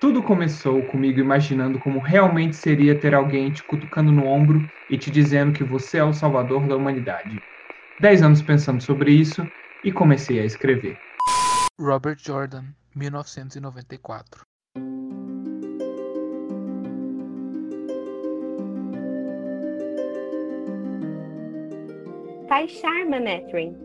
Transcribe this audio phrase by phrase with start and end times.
[0.00, 5.10] Tudo começou comigo imaginando como realmente seria ter alguém te cutucando no ombro e te
[5.10, 7.42] dizendo que você é o salvador da humanidade.
[7.98, 9.44] Dez anos pensando sobre isso
[9.82, 10.96] e comecei a escrever.
[11.80, 14.42] Robert Jordan, 1994
[22.46, 23.76] Taisharma Netrin.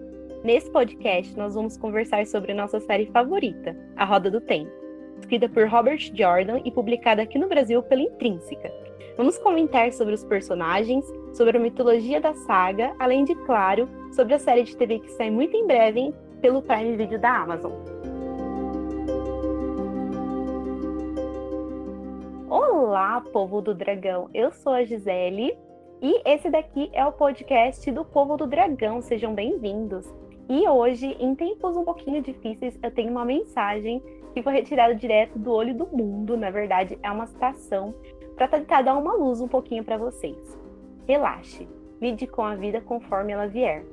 [0.43, 4.82] Nesse podcast, nós vamos conversar sobre nossa série favorita, A Roda do Tempo,
[5.23, 8.71] escrita por Robert Jordan e publicada aqui no Brasil pela Intrínseca.
[9.15, 14.39] Vamos comentar sobre os personagens, sobre a mitologia da saga, além de, claro, sobre a
[14.39, 17.71] série de TV que sai muito em breve pelo Prime Video da Amazon.
[22.49, 24.29] Olá, povo do dragão!
[24.33, 25.57] Eu sou a Gisele
[26.01, 29.01] e esse daqui é o podcast do Povo do Dragão.
[29.01, 30.05] Sejam bem-vindos.
[30.49, 35.37] E hoje, em tempos um pouquinho difíceis, eu tenho uma mensagem que foi retirada direto
[35.37, 36.35] do olho do mundo.
[36.35, 37.93] Na verdade, é uma citação
[38.35, 40.37] para tentar dar uma luz um pouquinho para vocês.
[41.07, 41.67] Relaxe,
[42.01, 43.83] lide com a vida conforme ela vier.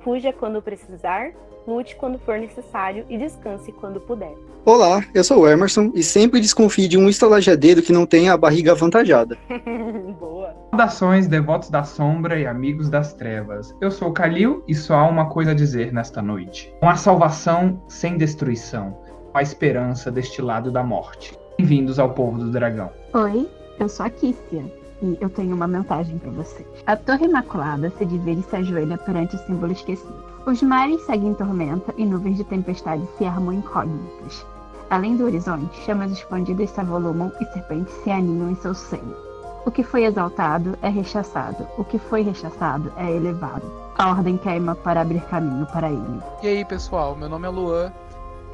[0.00, 1.32] Fuja quando precisar,
[1.66, 4.34] lute quando for necessário e descanse quando puder.
[4.64, 8.36] Olá, eu sou o Emerson e sempre desconfie de um estalajadeiro que não tenha a
[8.36, 9.36] barriga avantajada.
[10.20, 10.54] Boa.
[10.70, 13.74] Saudações, devotos da sombra e amigos das trevas.
[13.80, 16.72] Eu sou o Kalil e só há uma coisa a dizer nesta noite.
[16.82, 18.96] Uma salvação sem destruição,
[19.38, 21.38] a esperança deste lado da morte.
[21.56, 22.90] Bem-vindos ao povo do dragão.
[23.14, 24.64] Oi, eu sou a Kissia
[25.00, 26.66] e eu tenho uma mensagem para você.
[26.84, 30.24] A Torre Imaculada se divide e se ajoelha perante o símbolo esquecido.
[30.44, 34.44] Os mares seguem tormenta e nuvens de tempestade se armam incógnitas.
[34.90, 39.16] Além do horizonte, chamas expandidas se avolumam e serpentes se aninham em seu seio.
[39.64, 43.70] O que foi exaltado é rechaçado, o que foi rechaçado é elevado.
[43.96, 46.22] A ordem queima para abrir caminho para ele.
[46.42, 47.92] E aí, pessoal, meu nome é Luan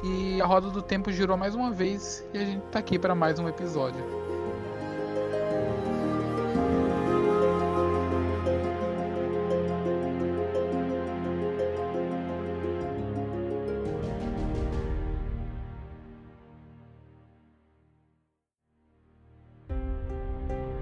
[0.03, 3.15] e a roda do tempo girou mais uma vez e a gente tá aqui para
[3.15, 4.03] mais um episódio.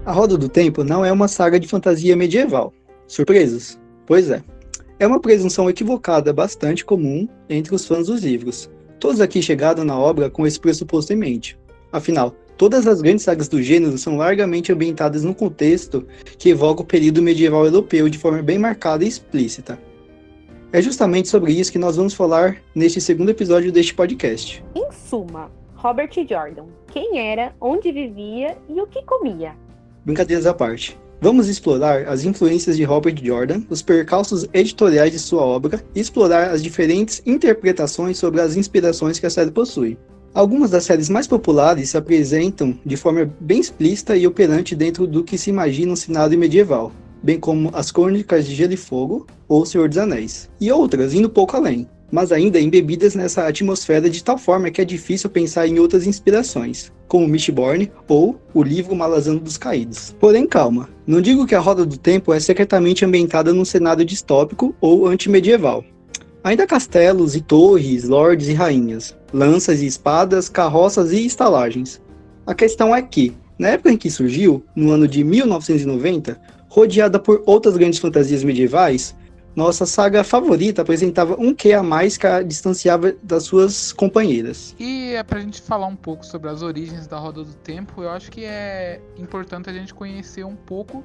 [0.06, 2.74] A Roda do Tempo não é uma saga de fantasia medieval.
[3.06, 3.80] Surpresas?
[4.04, 4.42] Pois é.
[4.98, 8.70] É uma presunção equivocada bastante comum entre os fãs dos livros.
[8.98, 11.58] Todos aqui chegaram na obra com esse pressuposto em mente.
[11.92, 16.06] Afinal, todas as grandes sagas do gênero são largamente ambientadas num contexto
[16.38, 19.78] que evoca o período medieval europeu de forma bem marcada e explícita.
[20.72, 24.64] É justamente sobre isso que nós vamos falar neste segundo episódio deste podcast.
[24.74, 29.54] Em suma, Robert Jordan, quem era, onde vivia e o que comia?
[30.04, 30.98] Brincadeiras à parte.
[31.20, 36.50] Vamos explorar as influências de Robert Jordan, os percalços editoriais de sua obra e explorar
[36.50, 39.96] as diferentes interpretações sobre as inspirações que a série possui.
[40.34, 45.22] Algumas das séries mais populares se apresentam de forma bem explícita e operante dentro do
[45.22, 46.92] que se imagina um cenário medieval,
[47.22, 51.30] bem como As Crônicas de Gelo e Fogo ou Senhor dos Anéis, e outras indo
[51.30, 55.78] pouco além, mas ainda embebidas nessa atmosfera de tal forma que é difícil pensar em
[55.78, 60.14] outras inspirações, como Mistborn ou o livro Malazano dos Caídos.
[60.18, 64.74] Porém, calma, não digo que a Roda do Tempo é secretamente ambientada num cenário distópico
[64.80, 65.84] ou antimedieval.
[66.42, 72.02] Ainda castelos e torres, lordes e rainhas, lanças e espadas, carroças e estalagens.
[72.46, 76.38] A questão é que, na época em que surgiu, no ano de 1990,
[76.68, 79.14] rodeada por outras grandes fantasias medievais,
[79.54, 84.74] nossa saga favorita apresentava um que a mais que a distanciava das suas companheiras.
[84.78, 88.10] E é pra gente falar um pouco sobre as origens da Roda do Tempo, eu
[88.10, 91.04] acho que é importante a gente conhecer um pouco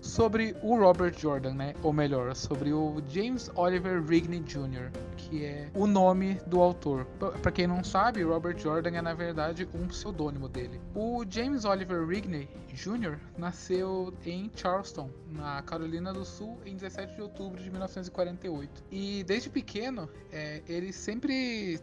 [0.00, 1.74] sobre o Robert Jordan, né?
[1.82, 7.06] Ou melhor, sobre o James Oliver Rigney Jr., que é o nome do autor.
[7.42, 10.80] Para quem não sabe, Robert Jordan é na verdade um pseudônimo dele.
[10.94, 13.18] O James Oliver Rigney Jr.
[13.36, 18.84] nasceu em Charleston, na Carolina do Sul, em 17 de outubro de 1948.
[18.90, 21.80] E desde pequeno, é, ele sempre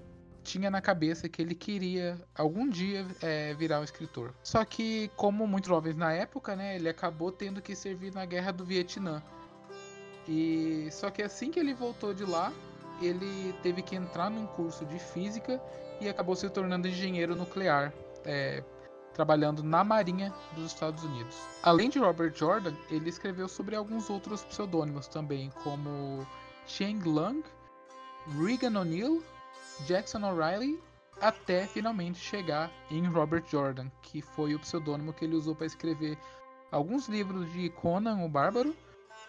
[0.47, 4.33] tinha na cabeça que ele queria algum dia é, virar um escritor.
[4.41, 8.53] Só que, como muitos jovens na época, né, ele acabou tendo que servir na guerra
[8.53, 9.21] do Vietnã.
[10.25, 12.53] E só que assim que ele voltou de lá,
[13.01, 15.61] ele teve que entrar num curso de física
[15.99, 18.63] e acabou se tornando engenheiro nuclear, é,
[19.13, 21.35] trabalhando na Marinha dos Estados Unidos.
[21.61, 26.25] Além de Robert Jordan, ele escreveu sobre alguns outros pseudônimos também, como
[26.65, 27.43] Cheng Lang,
[28.39, 29.21] Regan O'Neill
[29.85, 30.79] Jackson O'Reilly
[31.21, 36.17] até finalmente chegar em Robert Jordan, que foi o pseudônimo que ele usou para escrever
[36.71, 38.75] alguns livros de Conan o Bárbaro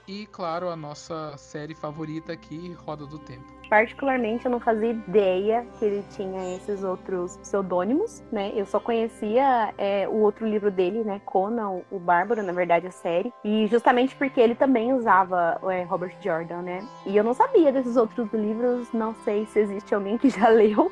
[0.08, 3.44] E, claro, a nossa série favorita aqui, Roda do Tempo.
[3.69, 8.50] Particularmente, eu não fazia ideia que ele tinha esses outros pseudônimos, né?
[8.56, 11.20] Eu só conhecia é, o outro livro dele, né?
[11.26, 13.31] Conan, o Bárbaro, na verdade, a série.
[13.44, 16.88] E justamente porque ele também usava é, Robert Jordan, né?
[17.05, 20.90] E eu não sabia desses outros livros, não sei se existe alguém que já leu.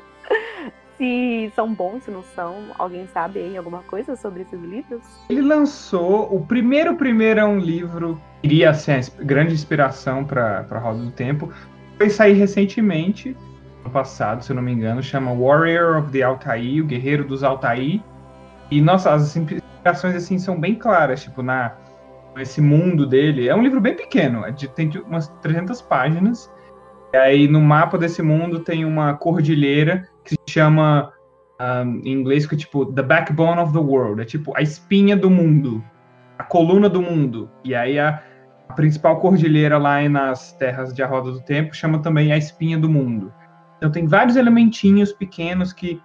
[0.97, 2.55] Se são bons, se não são.
[2.77, 5.01] Alguém sabe aí alguma coisa sobre esses livros?
[5.29, 10.65] Ele lançou o primeiro primeiro é um livro que iria ser a grande inspiração para
[10.69, 11.51] a Roda do Tempo,
[11.97, 13.35] foi sair recentemente,
[13.83, 17.43] no passado, se eu não me engano, chama Warrior of the Altair, o Guerreiro dos
[17.43, 18.01] Altair.
[18.69, 21.73] E, nossa, as inspirações, assim, são bem claras, tipo, na
[22.37, 23.47] esse mundo dele.
[23.47, 26.51] É um livro bem pequeno, é de, tem umas 300 páginas.
[27.13, 31.11] E aí, no mapa desse mundo, tem uma cordilheira que se chama,
[31.59, 34.21] um, em inglês, que é tipo, The Backbone of the World.
[34.21, 35.83] É tipo, a espinha do mundo,
[36.37, 37.49] a coluna do mundo.
[37.63, 38.21] E aí, a,
[38.67, 42.77] a principal cordilheira lá nas terras de A Roda do Tempo chama também a Espinha
[42.77, 43.33] do Mundo.
[43.77, 46.01] Então tem vários elementinhos pequenos que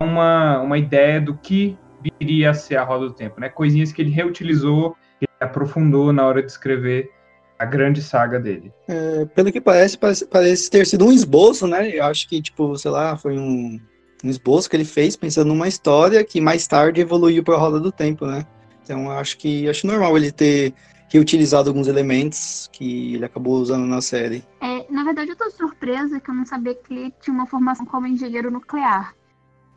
[0.00, 1.78] uma, uma ideia do que
[2.18, 3.48] viria a ser a Roda do Tempo, né?
[3.48, 7.10] Coisinhas que ele reutilizou, e aprofundou na hora de escrever
[7.60, 8.72] a grande saga dele.
[8.88, 11.90] É, pelo que parece, parece, parece, ter sido um esboço, né?
[11.94, 13.78] Eu acho que, tipo, sei lá, foi um,
[14.24, 17.78] um esboço que ele fez pensando numa história que mais tarde evoluiu para a Roda
[17.78, 18.46] do Tempo, né?
[18.82, 20.72] Então acho que acho normal ele ter
[21.10, 24.42] reutilizado alguns elementos que ele acabou usando na série.
[24.62, 27.84] É, na verdade, eu tô surpresa que eu não sabia que ele tinha uma formação
[27.84, 29.14] como engenheiro nuclear.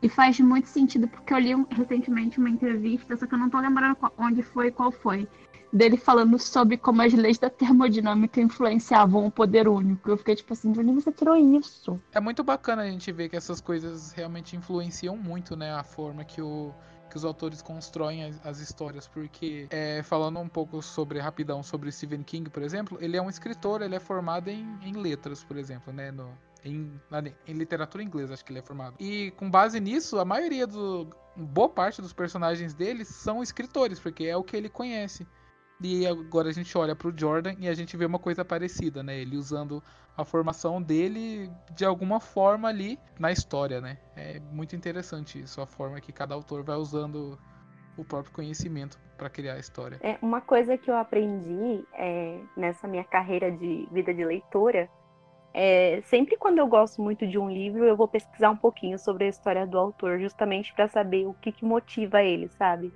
[0.02, 3.58] E faz muito sentido, porque eu li recentemente uma entrevista, só que eu não tô
[3.58, 5.28] lembrando onde foi e qual foi,
[5.74, 10.08] dele falando sobre como as leis da termodinâmica influenciavam o poder único.
[10.08, 12.00] Eu fiquei tipo assim, de onde você tirou isso?
[12.12, 16.24] É muito bacana a gente ver que essas coisas realmente influenciam muito, né, a forma
[16.24, 16.72] que o
[17.10, 21.92] que os autores constroem as, as histórias, porque é, falando um pouco sobre rapidão sobre
[21.92, 25.56] Stephen King, por exemplo, ele é um escritor, ele é formado em, em letras, por
[25.56, 27.00] exemplo, né, no, em,
[27.46, 28.96] em, literatura inglesa, acho que ele é formado.
[28.98, 31.08] E com base nisso, a maioria do.
[31.36, 35.24] boa parte dos personagens dele são escritores, porque é o que ele conhece.
[35.80, 39.02] E agora a gente olha para o Jordan e a gente vê uma coisa parecida,
[39.02, 39.18] né?
[39.18, 39.82] Ele usando
[40.16, 43.98] a formação dele de alguma forma ali na história, né?
[44.16, 47.38] É muito interessante isso, a forma que cada autor vai usando
[47.96, 49.98] o próprio conhecimento para criar a história.
[50.00, 54.88] É uma coisa que eu aprendi é, nessa minha carreira de vida de leitora.
[55.52, 59.24] É, sempre quando eu gosto muito de um livro, eu vou pesquisar um pouquinho sobre
[59.24, 62.92] a história do autor, justamente para saber o que, que motiva ele, sabe?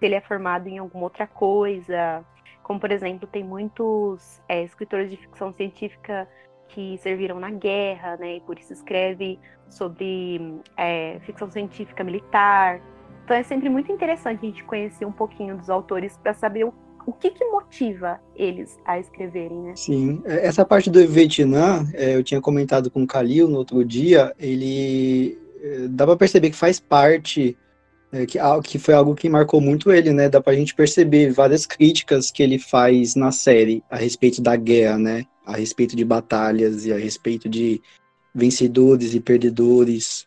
[0.00, 2.24] Se ele é formado em alguma outra coisa.
[2.62, 6.26] Como, por exemplo, tem muitos é, escritores de ficção científica
[6.68, 8.36] que serviram na guerra, né?
[8.36, 9.38] E por isso escreve
[9.68, 12.80] sobre é, ficção científica militar.
[13.24, 16.72] Então é sempre muito interessante a gente conhecer um pouquinho dos autores para saber o,
[17.06, 19.72] o que, que, motiva eles a escreverem, né?
[19.76, 23.84] Sim, é, essa parte do Vietnã, é, eu tinha comentado com o Kalil no outro
[23.84, 27.56] dia, ele é, dá para perceber que faz parte
[28.12, 30.28] é, que, que foi algo que marcou muito ele, né?
[30.28, 34.98] Dá pra gente perceber várias críticas que ele faz na série a respeito da guerra,
[34.98, 35.24] né?
[35.46, 37.80] A respeito de batalhas e a respeito de
[38.34, 40.26] vencedores e perdedores.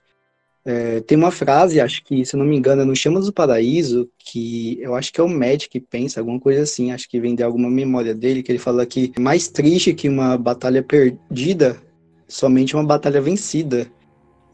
[0.66, 3.34] É, tem uma frase, acho que, se eu não me engano, é no Chamas do
[3.34, 7.20] Paraíso, que eu acho que é o Matt que pensa, alguma coisa assim, acho que
[7.20, 10.82] vem de alguma memória dele, que ele fala que é mais triste que uma batalha
[10.82, 11.82] perdida,
[12.30, 13.92] somente uma batalha vencida.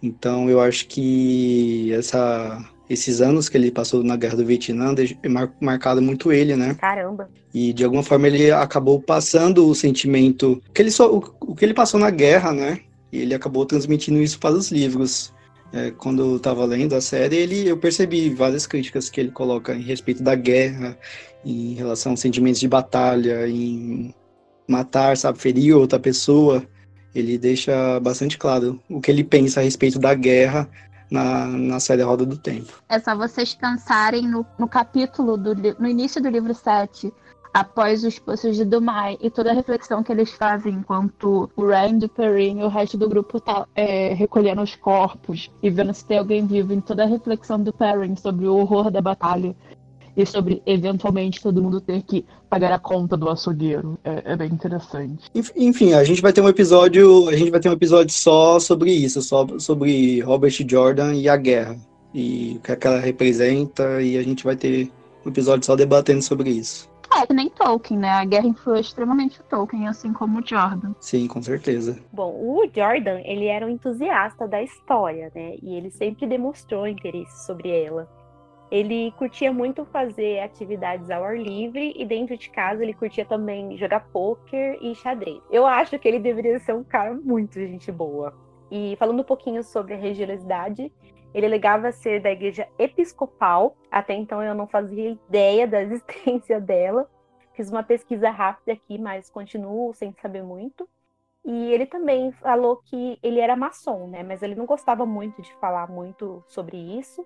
[0.02, 4.96] Então eu acho que essa esses anos que ele passou na guerra do Vietnã
[5.30, 6.74] mar, marcado muito ele, né?
[6.74, 7.30] Caramba.
[7.54, 11.64] E de alguma forma ele acabou passando o sentimento que ele só o, o que
[11.64, 12.80] ele passou na guerra, né?
[13.12, 15.32] E ele acabou transmitindo isso para os livros.
[15.72, 19.76] É, quando eu estava lendo a série, ele, eu percebi várias críticas que ele coloca
[19.76, 20.98] em respeito da guerra,
[21.46, 24.14] em relação aos sentimentos de batalha, em
[24.68, 26.64] matar, sabe, ferir outra pessoa.
[27.14, 30.68] Ele deixa bastante claro o que ele pensa a respeito da guerra
[31.10, 32.82] na, na série Roda do Tempo.
[32.88, 37.14] É só vocês pensarem no, no capítulo, do, no início do livro 7,
[37.54, 42.04] após os Poços de Dumai e toda a reflexão que eles fazem enquanto o Rand,
[42.04, 46.06] o Perrin e o resto do grupo tá é, recolhendo os corpos e vendo se
[46.06, 49.56] tem alguém vivo, em toda a reflexão do Perrin sobre o horror da batalha
[50.22, 53.98] e sobre eventualmente todo mundo ter que pagar a conta do açougueiro.
[54.04, 55.30] É, é, bem interessante.
[55.56, 58.92] Enfim, a gente vai ter um episódio, a gente vai ter um episódio só sobre
[58.92, 61.78] isso, só sobre Robert Jordan e a guerra
[62.14, 64.92] e o que ela representa e a gente vai ter
[65.26, 66.90] um episódio só debatendo sobre isso.
[67.16, 68.10] É, que nem Tolkien, né?
[68.10, 70.94] A guerra influiu extremamente o Tolkien, assim como o Jordan.
[71.00, 71.98] Sim, com certeza.
[72.14, 75.56] Bom, o Jordan, ele era um entusiasta da história, né?
[75.62, 78.08] E ele sempre demonstrou interesse sobre ela.
[78.72, 83.76] Ele curtia muito fazer atividades ao ar livre e dentro de casa ele curtia também
[83.78, 85.42] jogar pôquer e xadrez.
[85.50, 88.32] Eu acho que ele deveria ser um cara muito gente boa.
[88.70, 90.94] E falando um pouquinho sobre a religiosidade,
[91.34, 93.76] ele alegava ser da igreja episcopal.
[93.90, 97.10] Até então eu não fazia ideia da existência dela.
[97.54, 100.88] Fiz uma pesquisa rápida aqui, mas continuo sem saber muito.
[101.44, 104.22] E ele também falou que ele era maçom, né?
[104.22, 107.26] Mas ele não gostava muito de falar muito sobre isso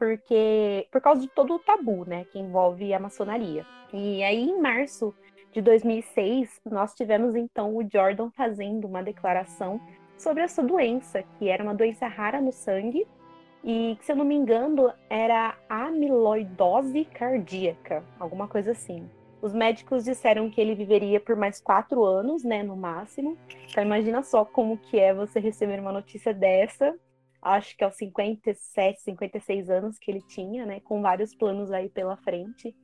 [0.00, 3.66] porque por causa de todo o tabu, né, que envolve a maçonaria.
[3.92, 5.14] E aí em março
[5.52, 9.78] de 2006, nós tivemos então o Jordan fazendo uma declaração
[10.16, 13.06] sobre essa doença, que era uma doença rara no sangue
[13.62, 19.06] e que, se eu não me engano, era amiloidose cardíaca, alguma coisa assim.
[19.42, 23.36] Os médicos disseram que ele viveria por mais quatro anos, né, no máximo.
[23.68, 26.94] Então imagina só como que é você receber uma notícia dessa
[27.42, 32.16] acho que aos 57, 56 anos que ele tinha, né, com vários planos aí pela
[32.16, 32.74] frente.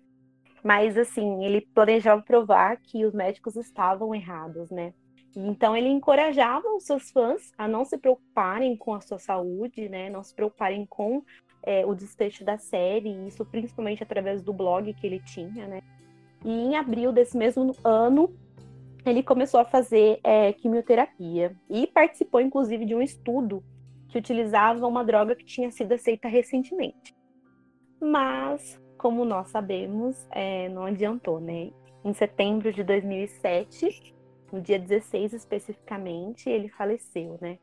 [0.63, 4.93] Mas assim, ele planejava provar que os médicos estavam errados, né?
[5.37, 10.09] Então ele encorajava os seus fãs a não se preocuparem com a sua saúde, né?
[10.09, 11.23] Não se preocuparem com
[11.63, 15.83] é, o desfecho da série, isso principalmente através do blog que ele tinha, né?
[16.45, 18.35] E em abril desse mesmo ano,
[19.05, 23.63] ele começou a fazer é, quimioterapia e participou, inclusive, de um estudo
[24.17, 27.15] que utilizava uma droga que tinha sido aceita recentemente.
[28.01, 31.71] Mas, como nós sabemos, é, não adiantou, né?
[32.03, 34.15] Em setembro de 2007,
[34.51, 37.59] no dia 16 especificamente, ele faleceu, né?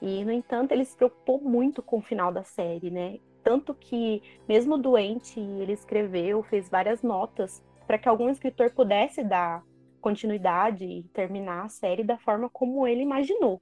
[0.00, 3.18] E, no entanto, ele se preocupou muito com o final da série, né?
[3.42, 9.64] Tanto que, mesmo doente, ele escreveu, fez várias notas para que algum escritor pudesse dar
[10.00, 13.60] continuidade e terminar a série da forma como ele imaginou.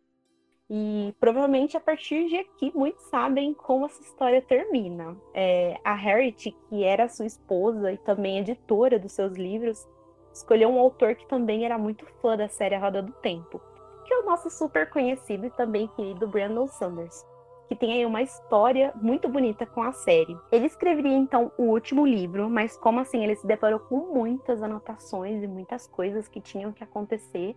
[0.68, 5.16] E provavelmente a partir de aqui muitos sabem como essa história termina.
[5.32, 9.86] É, a Harriet, que era sua esposa e também editora dos seus livros,
[10.32, 13.60] escolheu um autor que também era muito fã da série A Roda do Tempo,
[14.04, 17.24] que é o nosso super conhecido e também querido Brandon Sanders,
[17.68, 20.36] que tem aí uma história muito bonita com a série.
[20.50, 25.44] Ele escreveria então o último livro, mas como assim ele se deparou com muitas anotações
[25.44, 27.56] e muitas coisas que tinham que acontecer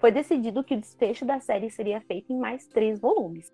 [0.00, 3.52] foi decidido que o desfecho da série seria feito em mais três volumes.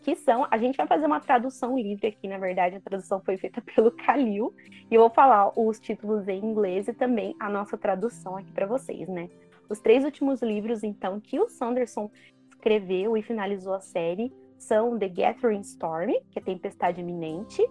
[0.00, 3.36] Que são, a gente vai fazer uma tradução livre aqui, na verdade, a tradução foi
[3.36, 4.54] feita pelo Kalil,
[4.88, 8.64] e eu vou falar os títulos em inglês e também a nossa tradução aqui para
[8.64, 9.28] vocês, né?
[9.68, 12.10] Os três últimos livros, então, que o Sanderson
[12.48, 17.62] escreveu e finalizou a série são The Gathering Storm, que é Tempestade Iminente,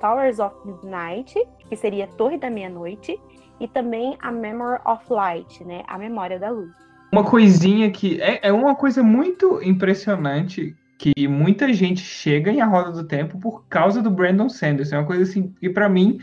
[0.00, 1.34] Towers of Midnight,
[1.68, 3.20] que seria Torre da Meia-Noite,
[3.58, 5.82] e também a Memory of Light, né?
[5.88, 6.87] A Memória da Luz
[7.18, 12.66] uma coisinha que é, é uma coisa muito impressionante que muita gente chega em A
[12.66, 14.96] Roda do Tempo por causa do Brandon Sanderson.
[14.96, 16.20] É uma coisa assim que para mim,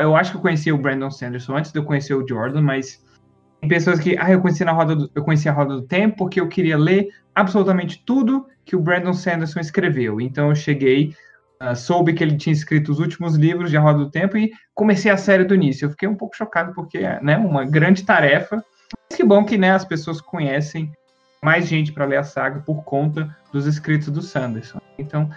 [0.00, 3.04] eu acho que eu conhecia o Brandon Sanderson antes de eu conhecer o Jordan, mas
[3.60, 6.16] tem pessoas que, ah, eu conheci na roda do, eu conheci a Roda do Tempo
[6.18, 10.20] porque eu queria ler absolutamente tudo que o Brandon Sanderson escreveu.
[10.20, 11.12] Então eu cheguei,
[11.60, 14.52] uh, soube que ele tinha escrito os últimos livros de A Roda do Tempo e
[14.74, 15.86] comecei a série do início.
[15.86, 18.64] Eu fiquei um pouco chocado porque é, né, uma grande tarefa
[19.10, 20.92] que bom que né, as pessoas conhecem
[21.42, 24.80] mais gente para ler a saga por conta dos escritos do Sanderson.
[24.98, 25.30] Então,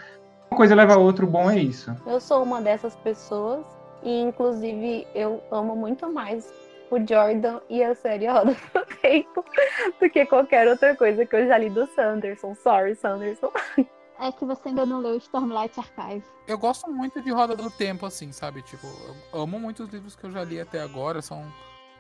[0.50, 1.94] uma coisa leva a outra, o bom é isso.
[2.06, 3.66] Eu sou uma dessas pessoas
[4.02, 6.52] e, inclusive, eu amo muito mais
[6.90, 9.44] o Jordan e a série Roda do Tempo
[10.00, 12.56] do que qualquer outra coisa que eu já li do Sanderson.
[12.56, 13.52] Sorry, Sanderson.
[14.20, 16.24] É que você ainda não leu Stormlight Archive.
[16.48, 18.64] Eu gosto muito de Roda do Tempo, assim, sabe?
[18.64, 18.88] Tipo,
[19.32, 21.22] eu amo muito os livros que eu já li até agora.
[21.22, 21.46] São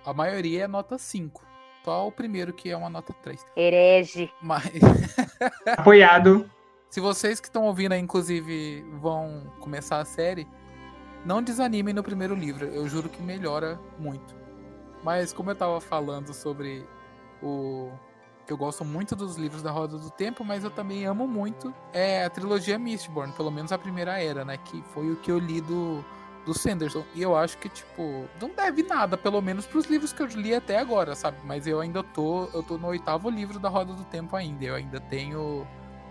[0.04, 1.46] a maioria é nota 5.
[1.88, 3.46] Só o primeiro que é uma nota 3.
[3.56, 4.30] Herege.
[4.42, 4.74] Mas.
[5.78, 6.52] Apoiado.
[6.90, 10.46] Se vocês que estão ouvindo aí, inclusive, vão começar a série,
[11.26, 12.66] não desanimem no primeiro livro.
[12.66, 14.36] Eu juro que melhora muito.
[15.02, 16.86] Mas como eu tava falando sobre
[17.42, 17.90] o.
[18.46, 21.74] que eu gosto muito dos livros da Roda do Tempo, mas eu também amo muito
[21.94, 24.58] é a trilogia Mistborn, pelo menos a primeira era, né?
[24.58, 26.04] Que foi o que eu li do
[26.48, 27.04] do Sanderson.
[27.14, 30.56] E eu acho que, tipo, não deve nada, pelo menos pros livros que eu li
[30.56, 31.38] até agora, sabe?
[31.44, 32.46] Mas eu ainda tô.
[32.54, 34.64] Eu tô no oitavo livro da Roda do Tempo ainda.
[34.64, 35.68] Eu ainda tenho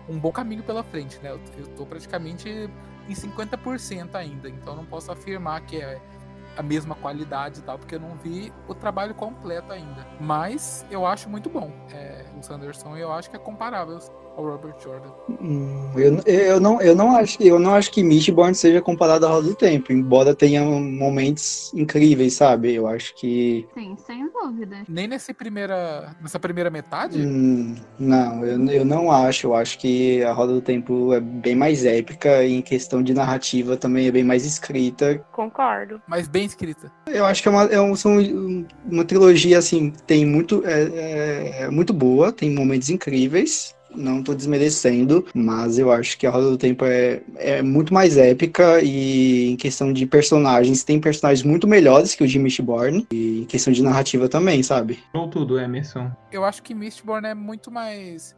[0.07, 1.31] um bom caminho pela frente, né?
[1.31, 2.47] Eu, eu tô praticamente
[3.09, 4.47] em 50% ainda.
[4.47, 5.99] Então não posso afirmar que é
[6.55, 10.07] a mesma qualidade e tal, porque eu não vi o trabalho completo ainda.
[10.19, 11.71] Mas eu acho muito bom.
[11.91, 13.97] É, o Sanderson eu acho que é comparável
[14.37, 15.09] ao Robert Jordan.
[15.41, 19.29] Hum, eu, eu, não, eu, não acho, eu não acho que Mistborn seja comparado à
[19.29, 22.75] Roda do Tempo, embora tenha momentos incríveis, sabe?
[22.75, 23.67] Eu acho que.
[23.73, 24.83] Sim, sem dúvida.
[24.87, 27.19] Nem nessa primeira, nessa primeira metade?
[27.19, 29.47] Hum, não, eu, eu não acho.
[29.47, 33.13] Eu acho que a Roda do Tempo é bem mais épica e em questão de
[33.13, 35.17] narrativa também é bem mais escrita.
[35.31, 35.99] Concordo.
[36.07, 36.91] Mas bem escrita.
[37.07, 38.17] Eu acho que é uma, é um, são
[38.85, 44.33] uma trilogia, assim, tem muito, é, é, é muito boa, tem momentos incríveis, não tô
[44.33, 49.51] desmerecendo, mas eu acho que a Roda do Tempo é, é muito mais épica e
[49.51, 53.73] em questão de personagens, tem personagens muito melhores que o de Mistborn e em questão
[53.73, 54.99] de narrativa também, sabe?
[55.13, 56.11] Ou tudo, Emerson.
[56.31, 58.35] Eu acho que Mistborn é muito mais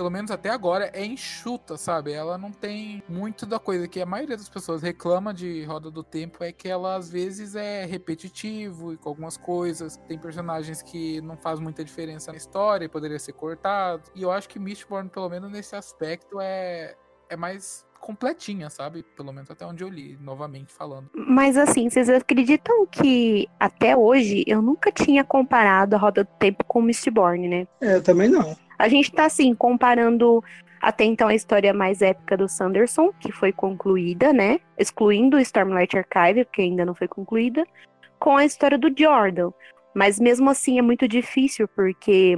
[0.00, 2.10] pelo menos até agora, é enxuta, sabe?
[2.10, 6.02] Ela não tem muito da coisa que a maioria das pessoas reclama de Roda do
[6.02, 9.98] Tempo é que ela às vezes é repetitivo e com algumas coisas.
[10.08, 14.04] Tem personagens que não faz muita diferença na história e poderia ser cortado.
[14.14, 16.94] E eu acho que Mistborn, pelo menos nesse aspecto, é,
[17.28, 19.02] é mais completinha, sabe?
[19.14, 21.10] Pelo menos até onde eu li, novamente falando.
[21.14, 26.64] Mas assim, vocês acreditam que até hoje eu nunca tinha comparado a Roda do Tempo
[26.64, 27.68] com Mistborn, né?
[27.82, 28.56] É, eu também não.
[28.80, 30.42] A gente tá assim, comparando
[30.80, 34.58] até então a história mais épica do Sanderson, que foi concluída, né?
[34.78, 37.66] Excluindo o Stormlight Archive, que ainda não foi concluída,
[38.18, 39.50] com a história do Jordan.
[39.94, 42.34] Mas mesmo assim é muito difícil, porque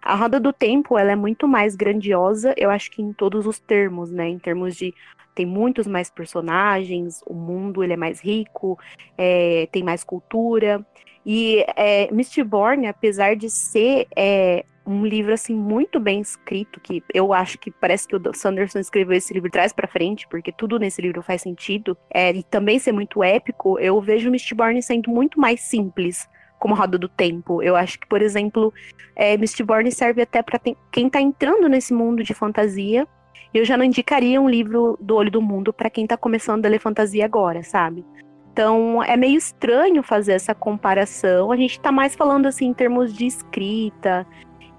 [0.00, 3.58] a Roda do Tempo ela é muito mais grandiosa, eu acho que em todos os
[3.58, 4.28] termos, né?
[4.28, 4.94] Em termos de
[5.34, 8.78] tem muitos mais personagens, o mundo ele é mais rico,
[9.18, 10.86] é, tem mais cultura.
[11.26, 17.32] E é, Mistborn, apesar de ser é, um livro assim muito bem escrito, que eu
[17.32, 21.00] acho que parece que o Sanderson escreveu esse livro traz para frente, porque tudo nesse
[21.02, 25.60] livro faz sentido, é, e também ser muito épico, eu vejo Mistborn sendo muito mais
[25.60, 27.62] simples como Roda do Tempo.
[27.62, 28.72] Eu acho que, por exemplo,
[29.16, 33.08] é, Mistborn serve até para quem está entrando nesse mundo de fantasia.
[33.52, 36.68] Eu já não indicaria um livro do Olho do Mundo para quem está começando a
[36.68, 38.04] ler fantasia agora, sabe?
[38.52, 41.50] Então é meio estranho fazer essa comparação.
[41.50, 44.26] A gente está mais falando assim em termos de escrita,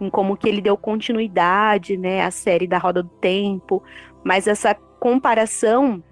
[0.02, 3.84] em como que ele deu continuidade, né, à série da Roda do Tempo,
[4.24, 6.04] mas essa comparação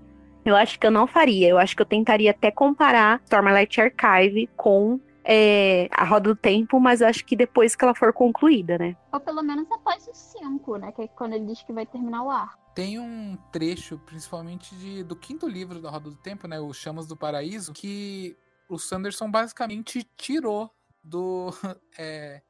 [0.45, 1.47] eu acho que eu não faria.
[1.49, 6.79] Eu acho que eu tentaria até comparar Stormlight Archive com é, a Roda do Tempo,
[6.79, 8.95] mas acho que depois que ela for concluída, né?
[9.11, 10.91] Ou pelo menos após os cinco, né?
[10.91, 12.57] Que é quando ele diz que vai terminar o ar.
[12.73, 16.59] Tem um trecho, principalmente de, do quinto livro da Roda do Tempo, né?
[16.59, 18.35] O Chamas do Paraíso, que
[18.69, 20.71] o Sanderson basicamente tirou
[21.03, 21.49] do.
[21.97, 22.41] É,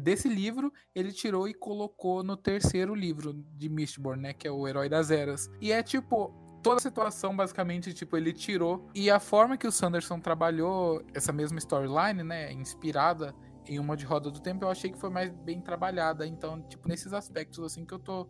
[0.00, 4.32] desse livro, ele tirou e colocou no terceiro livro de Mistborn, né?
[4.32, 5.50] Que é o Herói das Eras.
[5.60, 8.88] E é tipo, toda a situação, basicamente, tipo, ele tirou.
[8.94, 12.52] E a forma que o Sanderson trabalhou essa mesma storyline, né?
[12.52, 13.34] Inspirada
[13.66, 16.26] em uma de Roda do Tempo, eu achei que foi mais bem trabalhada.
[16.26, 18.28] Então, tipo, nesses aspectos, assim, que eu tô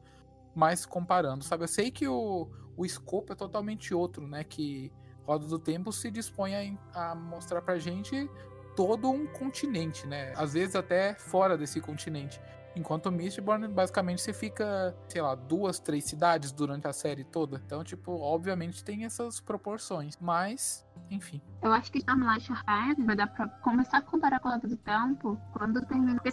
[0.55, 1.65] mais comparando, sabe?
[1.65, 4.43] Eu sei que o, o escopo é totalmente outro, né?
[4.43, 8.29] Que Roda do Tempo se dispõe a, a mostrar pra gente
[8.75, 10.33] todo um continente, né?
[10.37, 12.41] Às vezes até fora desse continente.
[12.77, 17.63] Enquanto Mistborn, basicamente, você fica, sei lá, duas, três cidades durante a série toda.
[17.65, 20.19] Então, tipo, obviamente tem essas proporções.
[20.21, 21.41] Mas, enfim.
[21.63, 25.41] Eu acho que Stormlight Archive vai dar pra começar a comparar com a do Tempo
[25.53, 26.21] quando termina.
[26.21, 26.33] Porque,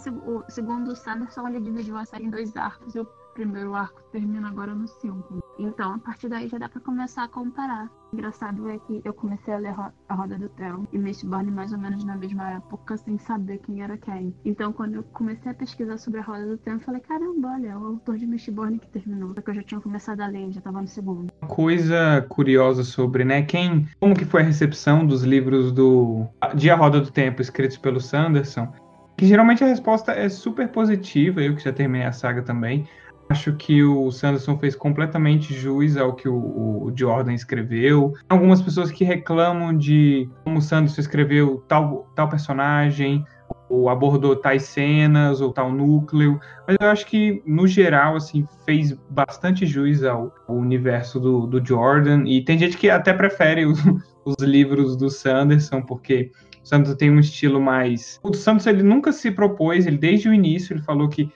[0.50, 2.96] segundo o Sanderson, ele dividiu a série em dois arcos.
[2.96, 5.40] E o primeiro arco termina agora no 5.
[5.60, 7.90] Então, a partir daí já dá para começar a comparar.
[8.14, 9.76] Engraçado é que eu comecei a ler
[10.10, 13.82] A Roda do Tempo e Mistborn mais ou menos na mesma época, sem saber quem
[13.82, 14.36] era quem.
[14.44, 17.70] Então, quando eu comecei a pesquisar sobre A Roda do Tempo, eu falei, caramba, olha,
[17.70, 19.34] é o autor de Mistborn que terminou.
[19.34, 21.32] Só que eu já tinha começado a ler, já tava no segundo.
[21.48, 23.88] Coisa curiosa sobre, né, quem...
[24.00, 26.26] Como que foi a recepção dos livros do...
[26.56, 28.74] De A Roda do Tempo, escritos pelo Sanderson?
[29.18, 32.88] Que geralmente a resposta é super positiva, eu que já terminei a saga também
[33.32, 38.14] acho que o Sanderson fez completamente jus ao que o, o, Jordan escreveu.
[38.28, 43.26] Algumas pessoas que reclamam de como o Sanderson escreveu tal, tal personagem,
[43.70, 48.94] ou abordou tais cenas, ou tal núcleo, mas eu acho que, no geral, assim, fez
[49.10, 53.80] bastante jus ao, ao universo do, do, Jordan, e tem gente que até prefere os,
[54.26, 58.20] os livros do Sanderson, porque o Sanderson tem um estilo mais...
[58.22, 61.32] O Sanderson, ele nunca se propôs, ele desde o início, ele falou que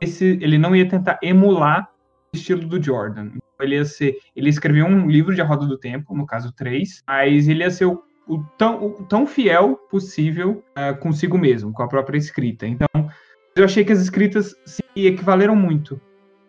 [0.00, 1.90] esse, ele não ia tentar emular
[2.32, 3.26] o estilo do Jordan.
[3.26, 6.52] Então, ele ia ser, ele escreveu um livro de A Roda do Tempo, no caso
[6.52, 11.72] 3, mas ele ia ser o, o tão, o, tão fiel possível uh, consigo mesmo,
[11.72, 12.66] com a própria escrita.
[12.66, 12.88] Então,
[13.56, 16.00] eu achei que as escritas se equivaleram muito.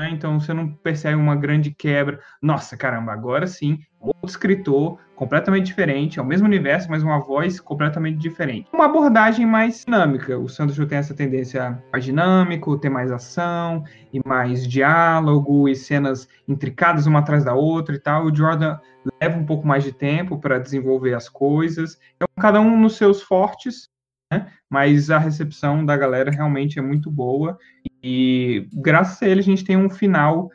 [0.01, 0.09] Né?
[0.11, 2.19] então você não percebe uma grande quebra.
[2.41, 7.59] Nossa, caramba, agora sim, outro escritor completamente diferente, é o mesmo universo, mas uma voz
[7.59, 8.67] completamente diferente.
[8.73, 10.39] Uma abordagem mais dinâmica.
[10.39, 16.27] O Sanderson tem essa tendência mais dinâmico, ter mais ação e mais diálogo e cenas
[16.47, 18.25] intricadas uma atrás da outra e tal.
[18.25, 18.79] O Jordan
[19.21, 21.99] leva um pouco mais de tempo para desenvolver as coisas.
[22.15, 23.89] Então, cada um nos seus fortes,
[24.31, 24.51] né?
[24.67, 27.59] Mas a recepção da galera realmente é muito boa
[28.03, 30.49] e graças a ele a gente tem um final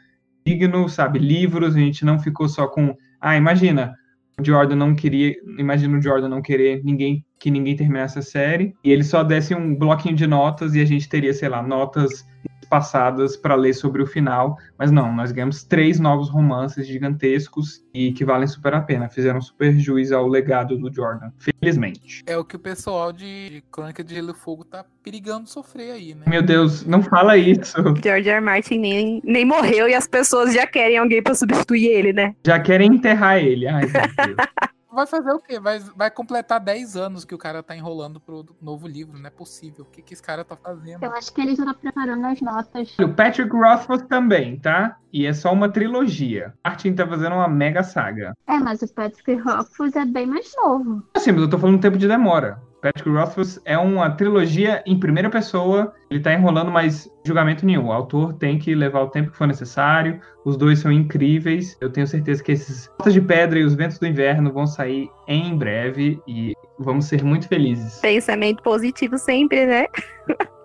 [0.44, 1.18] digno, sabe?
[1.18, 3.94] Livros, a gente não ficou só com, ah, imagina,
[4.38, 8.74] o Jordan não queria, imagina o Jordan não querer ninguém que ninguém terminasse a série
[8.84, 12.24] e ele só desse um bloquinho de notas e a gente teria, sei lá, notas
[12.66, 18.12] passadas para ler sobre o final, mas não, nós ganhamos três novos romances gigantescos e
[18.12, 22.22] que valem super a pena, fizeram super juiz ao legado do Jordan, felizmente.
[22.26, 26.14] É o que o pessoal de Crônica de Gelo e Fogo tá perigando sofrer aí,
[26.14, 26.24] né?
[26.26, 27.76] Meu Deus, não fala isso.
[28.02, 28.40] George R.
[28.40, 32.34] Martin nem, nem morreu e as pessoas já querem alguém para substituir ele, né?
[32.44, 33.66] Já querem enterrar ele.
[33.66, 33.92] Ai, meu
[34.36, 34.36] Deus
[34.96, 35.60] vai fazer o quê?
[35.60, 39.30] Vai, vai completar 10 anos que o cara tá enrolando pro novo livro, não é
[39.30, 39.84] possível.
[39.84, 41.02] O que, que esse cara tá fazendo?
[41.02, 42.96] Eu acho que ele já tá preparando as notas.
[42.98, 44.96] O Patrick Rothfuss também, tá?
[45.12, 46.54] E é só uma trilogia.
[46.64, 48.34] Martin tá fazendo uma mega saga.
[48.46, 51.02] É, mas o Patrick Rothfuss é bem mais novo.
[51.18, 52.60] Sim, mas eu tô falando tempo de demora.
[52.80, 55.94] Patrick Rothfuss é uma trilogia em primeira pessoa.
[56.10, 57.86] Ele tá enrolando, mas julgamento nenhum.
[57.86, 60.20] O autor tem que levar o tempo que for necessário.
[60.44, 61.76] Os dois são incríveis.
[61.80, 65.10] Eu tenho certeza que esses Portas de Pedra e os Ventos do Inverno vão sair
[65.26, 67.98] em breve e vamos ser muito felizes.
[68.00, 69.86] Pensamento positivo sempre, né?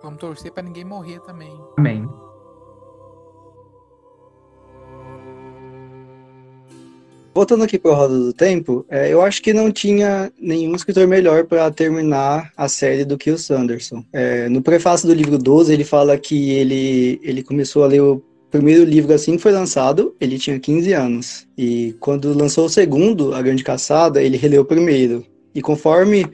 [0.02, 1.52] Vamos torcer para ninguém morrer também.
[1.78, 2.08] Amém.
[7.34, 11.08] Voltando aqui para a Roda do Tempo, é, eu acho que não tinha nenhum escritor
[11.08, 14.04] melhor para terminar a série do que o Sanderson.
[14.12, 18.22] É, no prefácio do livro 12, ele fala que ele, ele começou a ler o
[18.50, 21.46] primeiro livro assim que foi lançado, ele tinha 15 anos.
[21.56, 25.24] E quando lançou o segundo, A Grande Caçada, ele releu o primeiro.
[25.54, 26.26] E conforme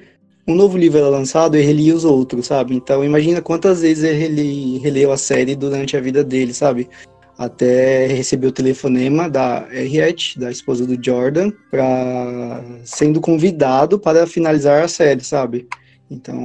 [0.48, 2.74] um novo livro era lançado, ele relia os outros, sabe?
[2.74, 6.88] Então imagina quantas vezes ele releu a série durante a vida dele, sabe?
[7.38, 14.82] Até receber o telefonema da Harriet, da esposa do Jordan, para sendo convidado para finalizar
[14.82, 15.68] a série, sabe?
[16.10, 16.36] Então,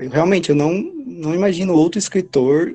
[0.00, 0.72] eu realmente eu não,
[1.04, 2.74] não imagino outro escritor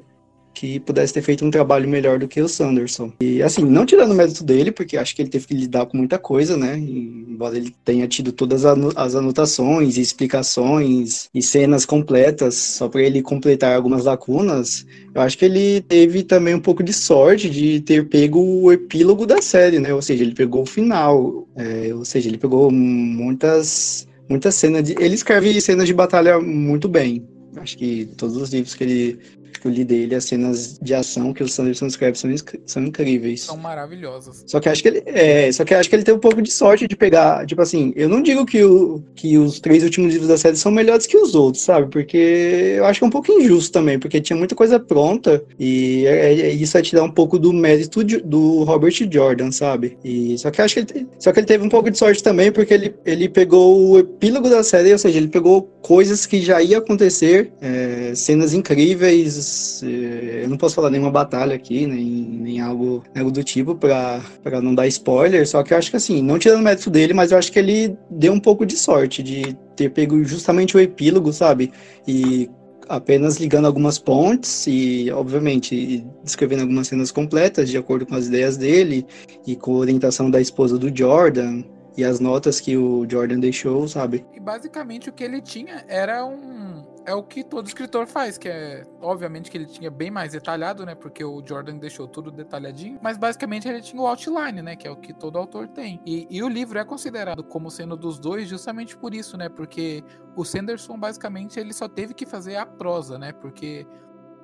[0.54, 3.12] que pudesse ter feito um trabalho melhor do que o Sanderson.
[3.22, 5.98] E assim, não tirando o mérito dele, porque acho que ele teve que lidar com
[5.98, 6.78] muita coisa, né?
[6.78, 13.22] Embora ele tenha tido todas as anotações e explicações e cenas completas só para ele
[13.22, 18.08] completar algumas lacunas, eu acho que ele teve também um pouco de sorte de ter
[18.08, 19.94] pego o epílogo da série, né?
[19.94, 24.96] Ou seja, ele pegou o final, é, ou seja, ele pegou muitas muitas cenas de
[25.00, 27.26] ele escreve cenas de batalha muito bem.
[27.58, 29.20] Acho que todos os livros que ele
[29.64, 32.30] que eu li dele, as cenas de ação que o Sanderson escreve são,
[32.66, 33.44] são incríveis.
[33.44, 34.44] São maravilhosas.
[34.46, 36.52] Só que acho que ele, é, só que acho que ele teve um pouco de
[36.52, 40.28] sorte de pegar, tipo assim, eu não digo que, o, que os três últimos livros
[40.28, 41.90] da série são melhores que os outros, sabe?
[41.90, 46.06] Porque eu acho que é um pouco injusto também, porque tinha muita coisa pronta e
[46.06, 49.98] é, é, isso é tirar um pouco do mérito de, do Robert Jordan, sabe?
[50.04, 52.52] E só que acho que ele, só que ele teve um pouco de sorte também,
[52.52, 56.62] porque ele, ele pegou o epílogo da série, ou seja, ele pegou coisas que já
[56.62, 59.36] ia acontecer, é, cenas incríveis,
[59.82, 64.76] eu não posso falar nenhuma batalha aqui, nem, nem algo, algo do tipo para não
[64.76, 67.38] dar spoiler, só que eu acho que assim, não tirando o mérito dele, mas eu
[67.38, 71.72] acho que ele deu um pouco de sorte de ter pego justamente o epílogo, sabe?
[72.08, 72.50] E
[72.88, 78.58] apenas ligando algumas pontes e, obviamente, descrevendo algumas cenas completas de acordo com as ideias
[78.58, 79.06] dele
[79.46, 81.64] e com a orientação da esposa do Jordan
[81.96, 84.26] e as notas que o Jordan deixou, sabe?
[84.34, 88.48] E basicamente o que ele tinha era um é o que todo escritor faz, que
[88.48, 90.96] é obviamente que ele tinha bem mais detalhado, né?
[90.96, 94.76] Porque o Jordan deixou tudo detalhadinho, mas basicamente ele tinha o outline, né?
[94.76, 96.02] Que é o que todo autor tem.
[96.06, 99.50] E, e o livro é considerado como sendo dos dois justamente por isso, né?
[99.50, 100.04] Porque
[100.36, 103.32] o Sanderson basicamente ele só teve que fazer a prosa, né?
[103.32, 103.86] Porque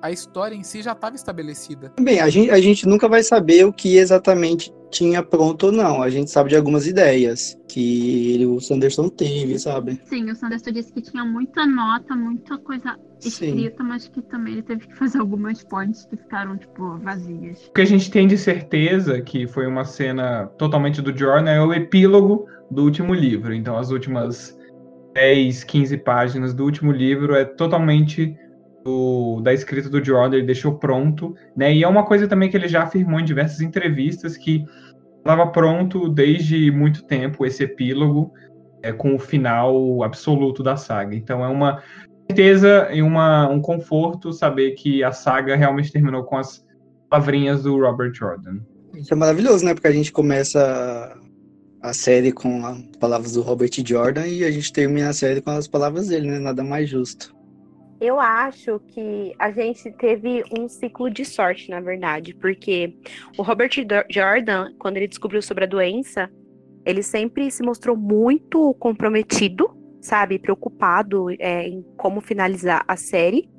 [0.02, 1.92] a história em si já estava estabelecida.
[2.00, 6.02] Bem, a gente, a gente nunca vai saber o que exatamente tinha pronto ou não.
[6.02, 10.00] A gente sabe de algumas ideias que ele, o Sanderson teve, sabe?
[10.04, 13.88] Sim, o Sanderson disse que tinha muita nota, muita coisa escrita, Sim.
[13.88, 17.66] mas que também ele teve que fazer algumas pontes que ficaram, tipo, vazias.
[17.66, 21.62] O que a gente tem de certeza que foi uma cena totalmente do Jordan é
[21.62, 23.54] o epílogo do último livro.
[23.54, 24.58] Então, as últimas
[25.14, 28.36] 10, 15 páginas do último livro é totalmente
[28.84, 31.72] do, da escrita do Jordan, ele deixou pronto, né?
[31.74, 34.64] E é uma coisa também que ele já afirmou em diversas entrevistas que
[35.18, 38.32] estava pronto desde muito tempo esse epílogo
[38.82, 41.14] é, com o final absoluto da saga.
[41.14, 41.82] Então é uma
[42.26, 46.64] certeza e uma, um conforto saber que a saga realmente terminou com as
[47.08, 48.60] palavrinhas do Robert Jordan.
[48.94, 49.74] Isso é maravilhoso, né?
[49.74, 51.16] Porque a gente começa
[51.82, 55.50] a série com as palavras do Robert Jordan e a gente termina a série com
[55.50, 56.38] as palavras dele, né?
[56.38, 57.34] Nada mais justo.
[58.00, 62.96] Eu acho que a gente teve um ciclo de sorte, na verdade, porque
[63.36, 63.70] o Robert
[64.08, 66.30] Jordan, quando ele descobriu sobre a doença,
[66.86, 73.50] ele sempre se mostrou muito comprometido, sabe, preocupado é, em como finalizar a série.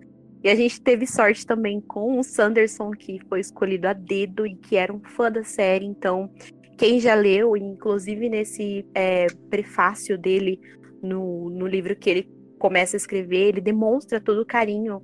[0.44, 4.56] E a gente teve sorte também com o Sanderson, que foi escolhido a dedo e
[4.56, 5.86] que era um fã da série.
[5.86, 6.32] Então,
[6.80, 10.60] quem já leu, inclusive nesse é, prefácio dele
[11.00, 15.02] no, no livro que ele começa a escrever, ele demonstra todo o carinho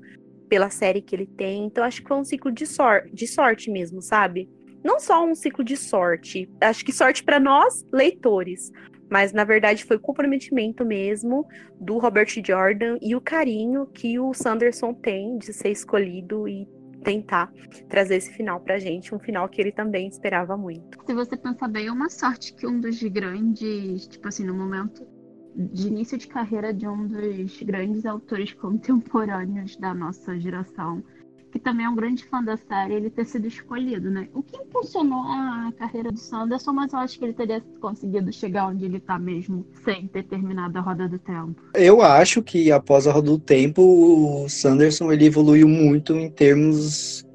[0.48, 1.66] pela série que ele tem.
[1.66, 4.48] Então acho que foi um ciclo de, sor de sorte mesmo, sabe?
[4.84, 8.72] Não só um ciclo de sorte, acho que sorte para nós, leitores,
[9.10, 11.48] mas na verdade foi o comprometimento mesmo
[11.82, 16.68] do Robert Jordan e o carinho que o Sanderson tem de ser escolhido e
[17.04, 17.52] tentar
[17.90, 21.00] trazer esse final pra gente, um final que ele também esperava muito.
[21.08, 25.17] Se você pensar bem, é uma sorte que um dos grandes, tipo assim, no momento
[25.58, 31.04] de início de carreira de um dos grandes autores contemporâneos da nossa geração,
[31.52, 34.28] que também é um grande fã da série, ele ter sido escolhido, né?
[34.34, 38.68] O que impulsionou a carreira do Sanderson, mas eu acho que ele teria conseguido chegar
[38.68, 41.56] onde ele está mesmo, sem ter terminado a Roda do Tempo.
[41.74, 47.27] Eu acho que após a Roda do Tempo, o Sanderson ele evoluiu muito em termos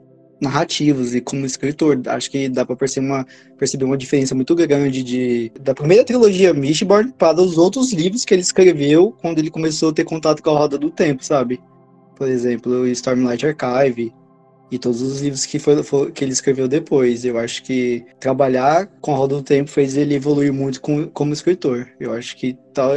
[0.43, 2.01] narrativos e como escritor.
[2.07, 3.27] Acho que dá para perceber uma,
[3.57, 8.35] perceber uma diferença muito grande de, da primeira trilogia Mistborn para os outros livros que
[8.35, 11.61] ele escreveu quando ele começou a ter contato com a Roda do Tempo, sabe?
[12.17, 14.13] Por exemplo, Stormlight Archive
[14.71, 17.25] e todos os livros que, foi, foi, que ele escreveu depois.
[17.25, 21.33] Eu acho que trabalhar com a Roda do Tempo fez ele evoluir muito com, como
[21.33, 21.89] escritor.
[22.01, 22.93] Eu acho que tal,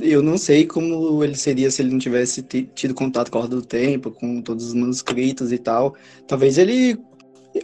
[0.00, 2.42] eu não sei como ele seria se ele não tivesse
[2.74, 5.94] tido contato com a Roda do Tempo, com todos os manuscritos e tal.
[6.26, 6.98] Talvez ele.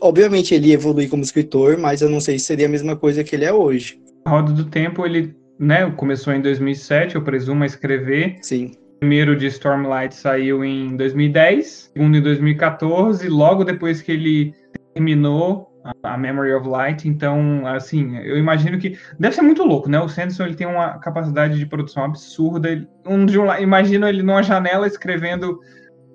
[0.01, 3.37] Obviamente ele evolui como escritor, mas eu não sei se seria a mesma coisa que
[3.37, 4.01] ele é hoje.
[4.25, 8.38] A Roda do Tempo, ele né, começou em 2007, eu presumo, a escrever.
[8.42, 8.72] Sim.
[8.96, 14.55] O primeiro de Stormlight saiu em 2010, segundo em 2014, logo depois que ele
[14.94, 15.70] terminou
[16.03, 17.09] a Memory of Light.
[17.09, 20.01] Então, assim, eu imagino que deve ser muito louco, né?
[20.01, 22.68] O Sanderson ele tem uma capacidade de produção absurda.
[23.07, 25.61] um de um, imagino ele numa janela escrevendo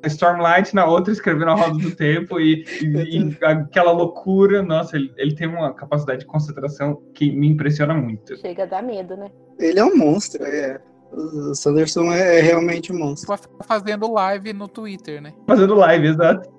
[0.08, 2.86] Stormlight, na outra escrevendo a Roda do Tempo e, e,
[3.20, 4.62] e aquela loucura.
[4.62, 8.36] Nossa, ele, ele tem uma capacidade de concentração que me impressiona muito.
[8.38, 9.30] Chega a dar medo, né?
[9.60, 10.80] Ele é um monstro, é.
[11.12, 13.38] O Sanderson é, é realmente um monstro.
[13.66, 15.34] Fazendo live no Twitter, né?
[15.46, 16.50] Fazendo live, exato.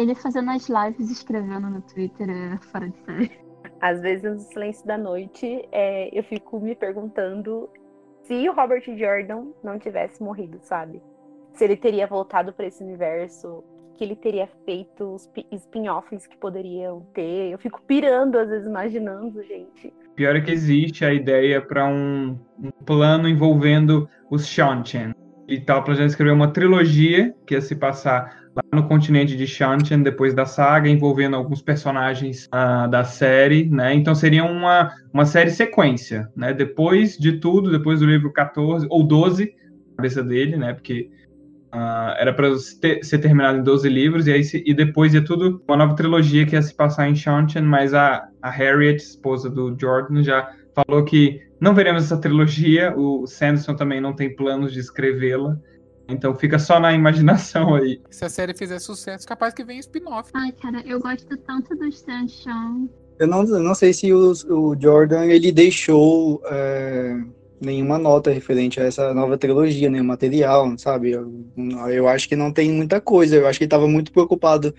[0.00, 3.30] Ele fazendo as lives escrevendo no Twitter é fora de série.
[3.82, 7.68] Às vezes, no silêncio da noite, é, eu fico me perguntando
[8.22, 11.02] se o Robert Jordan não tivesse morrido, sabe?
[11.52, 13.62] Se ele teria voltado para esse universo,
[13.94, 17.50] que ele teria feito os spin-offs que poderiam ter.
[17.50, 19.92] Eu fico pirando, às vezes, imaginando, gente.
[20.14, 25.14] Pior é que existe a ideia para um, um, plano envolvendo os Shanchen.
[25.46, 28.39] E tal, planejando escrever uma trilogia que ia se passar
[28.72, 33.94] lá no continente de Shantian, depois da saga, envolvendo alguns personagens uh, da série, né?
[33.94, 36.52] Então seria uma, uma série sequência, né?
[36.52, 39.54] Depois de tudo, depois do livro 14 ou 12,
[39.96, 40.72] cabeça dele, né?
[40.72, 41.10] Porque
[41.74, 45.76] uh, era para ser terminado em 12 livros, e, aí, e depois ia tudo uma
[45.76, 50.22] nova trilogia que ia se passar em Shantian, mas a, a Harriet, esposa do Jordan,
[50.22, 55.58] já falou que não veremos essa trilogia, o Sanderson também não tem planos de escrevê-la,
[56.10, 58.00] então fica só na imaginação aí.
[58.10, 60.30] Se a série fizer sucesso, capaz que vem spin-off.
[60.34, 62.90] Ai, cara, eu gosto tanto do Sunshine.
[63.18, 67.18] Eu não, eu não sei se o, o Jordan ele deixou é,
[67.60, 71.10] nenhuma nota referente a essa nova trilogia, nenhum material, sabe?
[71.10, 71.30] Eu,
[71.90, 73.36] eu acho que não tem muita coisa.
[73.36, 74.74] Eu acho que ele estava muito preocupado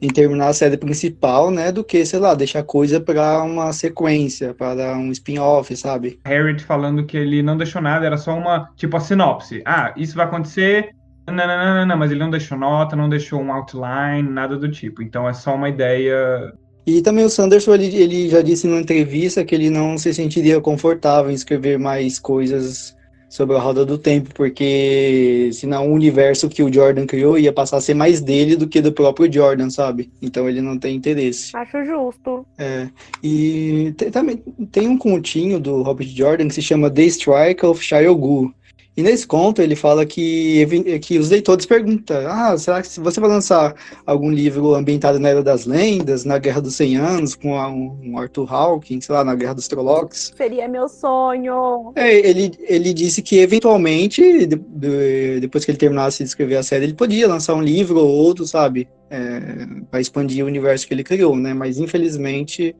[0.00, 4.52] em terminar a série principal, né, do que, sei lá, deixar coisa para uma sequência,
[4.54, 6.18] para um spin-off, sabe?
[6.24, 9.62] Harriet falando que ele não deixou nada, era só uma, tipo, a sinopse.
[9.64, 10.90] Ah, isso vai acontecer,
[11.26, 14.56] não, não, não, não, não, mas ele não deixou nota, não deixou um outline, nada
[14.56, 15.02] do tipo.
[15.02, 16.52] Então é só uma ideia
[16.86, 20.60] e também o Sanderson, ele, ele já disse numa entrevista que ele não se sentiria
[20.60, 22.94] confortável em escrever mais coisas
[23.34, 27.78] sobre a roda do tempo, porque senão o universo que o Jordan criou ia passar
[27.78, 30.08] a ser mais dele do que do próprio Jordan, sabe?
[30.22, 31.50] Então ele não tem interesse.
[31.56, 32.46] Acho justo.
[32.56, 32.88] É.
[33.20, 34.36] E tem, também
[34.70, 38.54] tem um continho do Robert Jordan que se chama The Strike of Shiogu,
[38.96, 40.64] E nesse conto ele fala que,
[41.02, 43.74] que os leitores perguntam: ah, será que se você vai lançar
[44.06, 48.52] algum livro ambientado na Era das Lendas, na Guerra dos 100 Anos, com um Arthur
[48.52, 50.32] Hawking, sei lá, na Guerra dos Trollocs?
[50.36, 51.92] Seria meu sonho.
[51.96, 56.62] É, ele, ele disse que eventualmente, de, de, depois que ele terminasse de escrever a
[56.62, 58.88] série, ele podia lançar um livro ou outro, sabe?
[59.10, 61.52] É, para expandir o universo que ele criou, né?
[61.52, 62.74] Mas infelizmente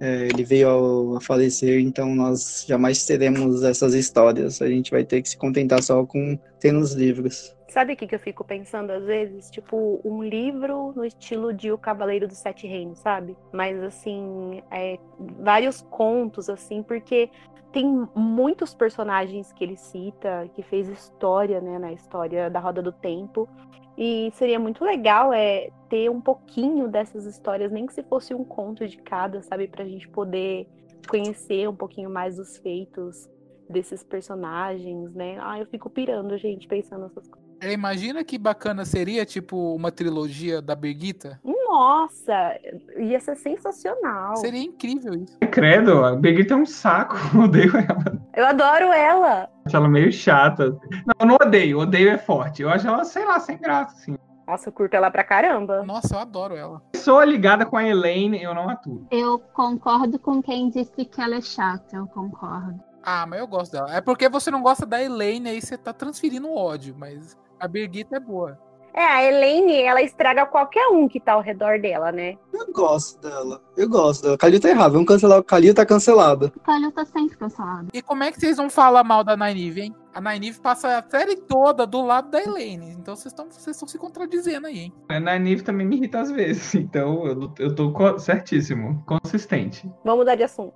[0.00, 4.62] ele veio a falecer, então nós jamais teremos essas histórias.
[4.62, 7.54] A gente vai ter que se contentar só com ter nos livros.
[7.68, 9.48] Sabe o que, que eu fico pensando às vezes?
[9.48, 13.36] Tipo, um livro no estilo de O Cavaleiro dos Sete Reinos, sabe?
[13.52, 14.98] Mas assim, é,
[15.38, 17.30] vários contos, assim, porque
[17.72, 22.92] tem muitos personagens que ele cita, que fez história, né, na história da Roda do
[22.92, 23.48] Tempo.
[23.96, 28.44] E seria muito legal é ter um pouquinho dessas histórias, nem que se fosse um
[28.44, 30.66] conto de cada, sabe, pra gente poder
[31.08, 33.28] conhecer um pouquinho mais os feitos
[33.68, 35.38] desses personagens, né?
[35.40, 37.50] Ah, eu fico pirando, gente, pensando nessas coisas.
[37.62, 41.38] Imagina que bacana seria, tipo, uma trilogia da Birgita.
[41.70, 42.58] Nossa,
[42.98, 44.34] ia ser sensacional.
[44.36, 45.38] Seria incrível isso.
[45.52, 48.20] Credo, a Birgita é um saco, odeio ela.
[48.34, 49.48] Eu adoro ela.
[49.64, 50.70] Acho ela meio chata.
[51.06, 52.62] Não, eu não odeio, odeio é forte.
[52.62, 54.16] Eu acho ela, sei lá, sem graça, assim.
[54.48, 55.84] Nossa, eu curto ela pra caramba.
[55.84, 56.82] Nossa, eu adoro ela.
[56.90, 59.06] Pessoa ligada com a Elaine, eu não aturo.
[59.08, 62.82] Eu concordo com quem disse que ela é chata, eu concordo.
[63.00, 63.94] Ah, mas eu gosto dela.
[63.94, 67.68] É porque você não gosta da Elaine, aí você tá transferindo o ódio, mas a
[67.68, 68.58] Birgita é boa.
[68.92, 72.36] É, a Elaine, ela estraga qualquer um que tá ao redor dela, né?
[72.52, 73.60] Eu gosto dela.
[73.76, 74.38] Eu gosto dela.
[74.38, 74.92] Kalil tá errado.
[74.92, 75.38] Vamos cancelar.
[75.38, 76.52] O Kalil tá cancelado.
[76.56, 77.88] O Kalil tá sempre cancelado.
[77.92, 79.94] E como é que vocês vão falar mal da Nynaeve, hein?
[80.12, 82.90] A Nynaeve passa a série toda do lado da Elaine.
[82.98, 84.92] Então vocês estão vocês se contradizendo aí, hein?
[85.08, 86.74] A Nynaeve também me irrita às vezes.
[86.90, 89.02] Então eu, eu tô certíssimo.
[89.06, 89.88] Consistente.
[90.02, 90.74] Vamos mudar de assunto.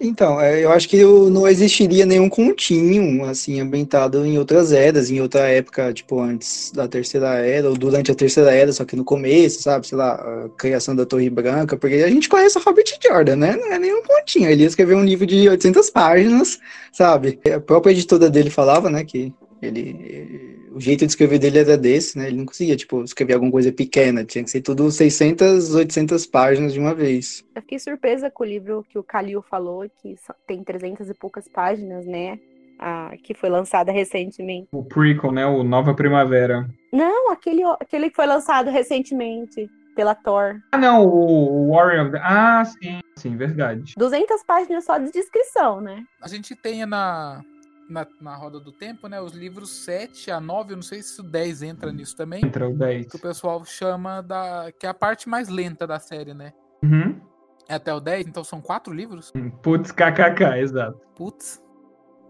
[0.00, 5.20] Então, é, eu acho que não existiria nenhum continho, assim, ambientado em outras eras, em
[5.20, 9.04] outra época, tipo, antes da Terceira Era, ou durante a Terceira Era, só que no
[9.04, 12.84] começo, sabe, sei lá, a criação da Torre Branca, porque a gente conhece o Robert
[13.02, 13.56] Jordan, né?
[13.56, 16.60] Não é nenhum continho, ele escreveu um livro de 800 páginas,
[16.92, 17.40] sabe?
[17.52, 22.18] A própria editora dele falava, né, que ele, o jeito de escrever dele era desse,
[22.18, 22.26] né?
[22.26, 24.24] Ele não conseguia, tipo, escrever alguma coisa pequena.
[24.24, 27.44] Tinha que ser tudo 600, 800 páginas de uma vez.
[27.54, 31.48] Eu fiquei surpresa com o livro que o Kalil falou, que tem 300 e poucas
[31.48, 32.38] páginas, né?
[32.78, 34.68] Ah, que foi lançada recentemente.
[34.72, 35.46] O prequel, né?
[35.46, 36.68] O Nova Primavera.
[36.92, 40.56] Não, aquele, aquele que foi lançado recentemente pela Thor.
[40.72, 42.10] Ah, não, o Warrior.
[42.16, 43.94] Ah, sim, sim, verdade.
[43.96, 46.02] 200 páginas só de descrição, né?
[46.20, 47.40] A gente tem na,
[47.88, 49.20] na, na roda do tempo, né?
[49.20, 52.44] Os livros 7 a 9, eu não sei se o 10 entra nisso também.
[52.44, 53.08] Entra o 10.
[53.08, 54.72] Que o pessoal chama da.
[54.78, 56.52] que é a parte mais lenta da série, né?
[56.82, 57.20] Uhum.
[57.68, 59.32] É até o 10, então são quatro livros?
[59.62, 61.00] Putz, kkk, exato.
[61.14, 61.62] Putz.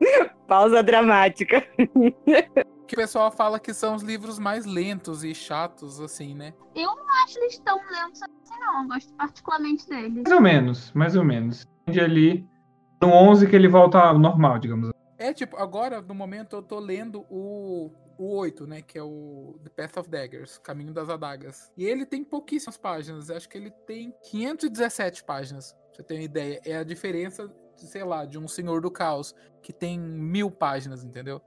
[0.47, 1.63] Pausa dramática.
[2.87, 6.55] que o pessoal fala que são os livros mais lentos e chatos, assim, né?
[6.75, 8.83] Eu não acho eles tão lentos assim, não.
[8.83, 10.23] Eu gosto particularmente deles.
[10.23, 11.67] Mais ou menos, mais ou menos.
[11.89, 12.47] Ali,
[13.01, 15.04] no 11 que ele volta ao normal, digamos assim.
[15.19, 18.83] É, tipo, agora, no momento, eu tô lendo o, o 8, né?
[18.83, 21.73] Que é o The Path of Daggers, Caminho das Adagas.
[21.77, 23.31] E ele tem pouquíssimas páginas.
[23.31, 25.73] Acho que ele tem 517 páginas.
[25.73, 26.61] Pra você ter uma ideia.
[26.65, 31.41] É a diferença, sei lá, de um Senhor do Caos, que tem mil páginas, entendeu?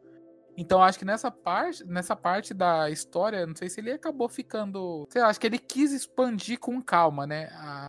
[0.58, 5.08] Então acho que nessa parte, nessa parte da história, não sei se ele acabou ficando.
[5.12, 7.48] Sei lá, acho que ele quis expandir com calma, né?
[7.52, 7.88] A,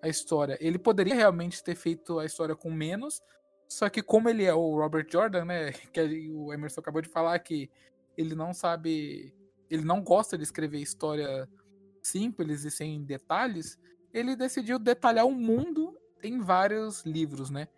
[0.00, 0.56] a história.
[0.60, 3.20] Ele poderia realmente ter feito a história com menos,
[3.68, 5.72] só que como ele é o Robert Jordan, né?
[5.92, 7.70] Que o Emerson acabou de falar que
[8.16, 9.34] ele não sabe.
[9.68, 11.48] Ele não gosta de escrever história
[12.02, 13.78] simples e sem detalhes.
[14.12, 17.68] Ele decidiu detalhar o mundo em vários livros, né?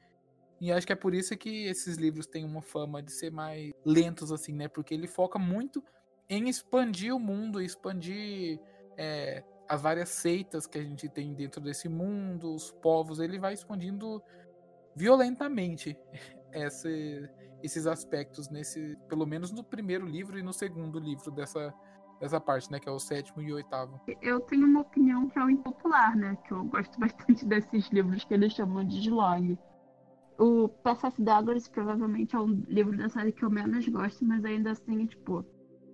[0.61, 3.72] E acho que é por isso que esses livros têm uma fama de ser mais
[3.85, 4.68] lentos, assim, né?
[4.68, 5.83] Porque ele foca muito
[6.29, 8.61] em expandir o mundo, expandir
[8.96, 13.20] é, as várias seitas que a gente tem dentro desse mundo, os povos.
[13.20, 14.22] Ele vai expandindo
[14.98, 15.96] violentamente
[16.52, 17.30] esse,
[17.62, 21.72] esses aspectos nesse, pelo menos no primeiro livro e no segundo livro dessa
[22.20, 24.00] dessa parte, né, que é o sétimo e o oitavo.
[24.20, 28.24] Eu tenho uma opinião que é o impopular, né, que eu gosto bastante desses livros
[28.24, 29.56] que eles chamam de slog.
[30.37, 34.72] O of Daggers provavelmente é o livro da série que eu menos gosto, mas ainda
[34.72, 35.46] assim, tipo,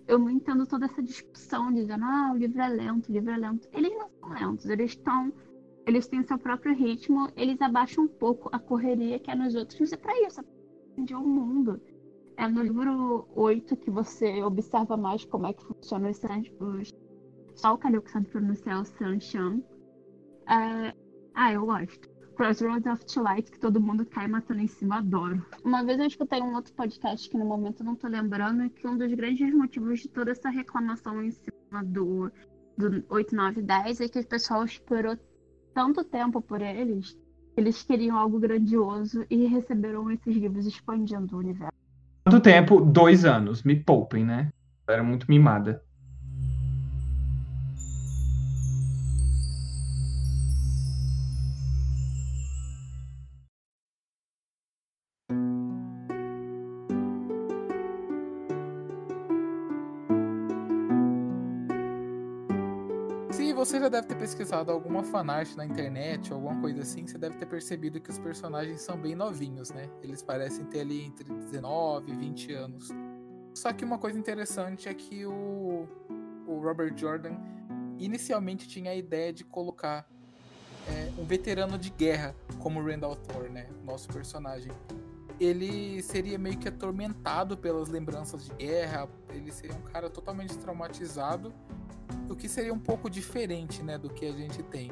[0.07, 3.37] eu não entendo toda essa discussão dizendo, ah, o livro é lento, o livro é
[3.37, 3.67] lento.
[3.71, 5.31] Eles não são lentos, eles estão
[5.85, 9.79] eles têm seu próprio ritmo, eles abaixam um pouco a correria que é nos outros,
[9.79, 11.81] mas é pra isso, é de um mundo.
[12.37, 16.19] É no livro 8 que você observa mais como é que funciona os,
[16.59, 16.93] os
[17.55, 19.61] só o Kalil que sabe pronunciar o Sanshan.
[20.47, 20.93] É...
[21.33, 22.09] Ah, eu gosto.
[22.35, 25.45] Crossroads of Twilight, que todo mundo cai matando em cima, adoro.
[25.63, 28.85] Uma vez eu escutei um outro podcast que no momento eu não tô lembrando, que
[28.85, 32.29] um dos grandes motivos de toda essa reclamação em cima do,
[32.77, 35.17] do 8, 9, 10 é que o pessoal esperou
[35.75, 37.17] tanto tempo por eles,
[37.55, 41.73] eles queriam algo grandioso e receberam esses livros expandindo o universo.
[42.23, 42.79] Quanto tempo?
[42.79, 43.61] Dois anos.
[43.61, 44.49] Me poupem, né?
[44.87, 45.83] Eu era muito mimada.
[63.75, 67.45] Você já deve ter pesquisado alguma fanart na internet, alguma coisa assim, você deve ter
[67.45, 69.89] percebido que os personagens são bem novinhos, né?
[70.01, 72.89] Eles parecem ter ali entre 19 e 20 anos.
[73.53, 75.89] Só que uma coisa interessante é que o,
[76.47, 77.35] o Robert Jordan
[77.99, 80.09] inicialmente tinha a ideia de colocar
[80.87, 83.67] é, um veterano de guerra como Randall Thor, né?
[83.83, 84.71] Nosso personagem.
[85.39, 91.53] Ele seria meio que atormentado pelas lembranças de guerra, ele seria um cara totalmente traumatizado
[92.29, 94.91] o que seria um pouco diferente, né, do que a gente tem.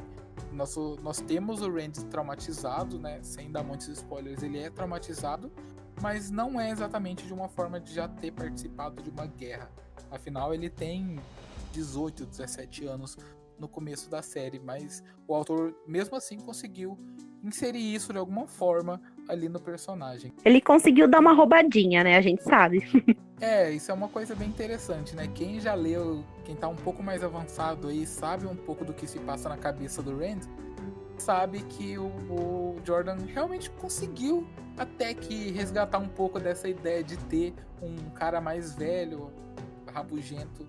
[0.52, 5.52] Nosso, nós temos o Randy traumatizado, né, sem dar muitos spoilers, ele é traumatizado,
[6.02, 9.72] mas não é exatamente de uma forma de já ter participado de uma guerra.
[10.12, 11.20] Afinal, ele tem
[11.72, 13.18] 18, 17 anos
[13.58, 16.98] no começo da série, mas o autor mesmo assim conseguiu
[17.44, 20.34] inserir isso de alguma forma ali no personagem.
[20.44, 22.18] Ele conseguiu dar uma roubadinha, né?
[22.18, 22.84] A gente sabe.
[23.42, 25.28] É, isso é uma coisa bem interessante, né?
[25.34, 29.06] Quem já leu, quem tá um pouco mais avançado aí, sabe um pouco do que
[29.06, 30.42] se passa na cabeça do Rand,
[31.18, 34.48] sabe que o, o Jordan realmente conseguiu
[34.78, 39.30] até que resgatar um pouco dessa ideia de ter um cara mais velho,
[39.94, 40.66] rabugento,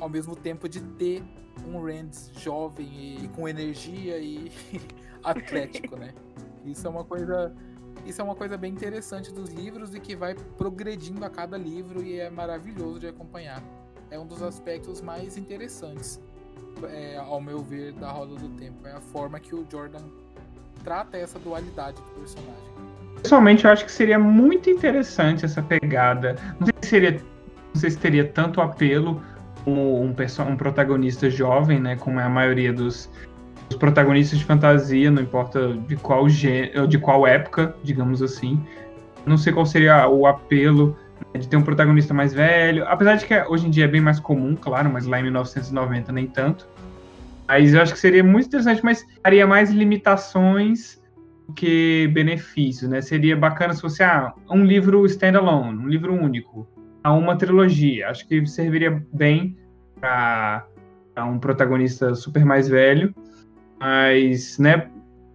[0.00, 1.22] ao mesmo tempo de ter
[1.66, 4.50] um Rand jovem e, e com energia e
[5.22, 6.14] atlético, né?
[6.64, 7.54] Isso é uma coisa
[8.04, 12.02] isso é uma coisa bem interessante dos livros e que vai progredindo a cada livro
[12.02, 13.62] e é maravilhoso de acompanhar.
[14.10, 16.20] É um dos aspectos mais interessantes,
[16.84, 18.86] é, ao meu ver, da Roda do Tempo.
[18.86, 20.04] É a forma que o Jordan
[20.82, 22.72] trata essa dualidade do personagem.
[23.22, 26.36] Pessoalmente, eu acho que seria muito interessante essa pegada.
[26.58, 29.22] Não sei se, seria, não sei se teria tanto apelo
[29.64, 30.12] como um,
[30.48, 31.96] um protagonista jovem, né?
[31.96, 33.08] Como é a maioria dos,
[33.72, 38.62] os protagonistas de fantasia, não importa de qual gênero, de qual época, digamos assim.
[39.26, 40.96] Não sei qual seria o apelo
[41.32, 44.00] né, de ter um protagonista mais velho, apesar de que hoje em dia é bem
[44.00, 46.68] mais comum, claro, mas lá em 1990 nem tanto.
[47.48, 51.00] Mas eu acho que seria muito interessante, mas haria mais limitações
[51.46, 53.00] do que benefícios, né?
[53.00, 56.68] Seria bacana se fosse ah, um livro standalone, um livro único,
[57.02, 58.08] a uma trilogia.
[58.08, 59.56] Acho que serviria bem
[60.00, 60.66] para
[61.18, 63.14] um protagonista super mais velho
[63.82, 64.88] mas, né,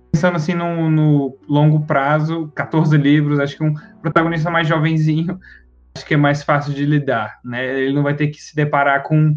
[0.09, 5.37] pensando assim no, no, longo prazo, 14 livros, acho que um protagonista mais jovenzinho,
[5.93, 7.81] acho que é mais fácil de lidar, né?
[7.81, 9.35] Ele não vai ter que se deparar com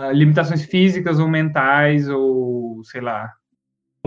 [0.00, 3.32] uh, limitações físicas ou mentais ou, sei lá,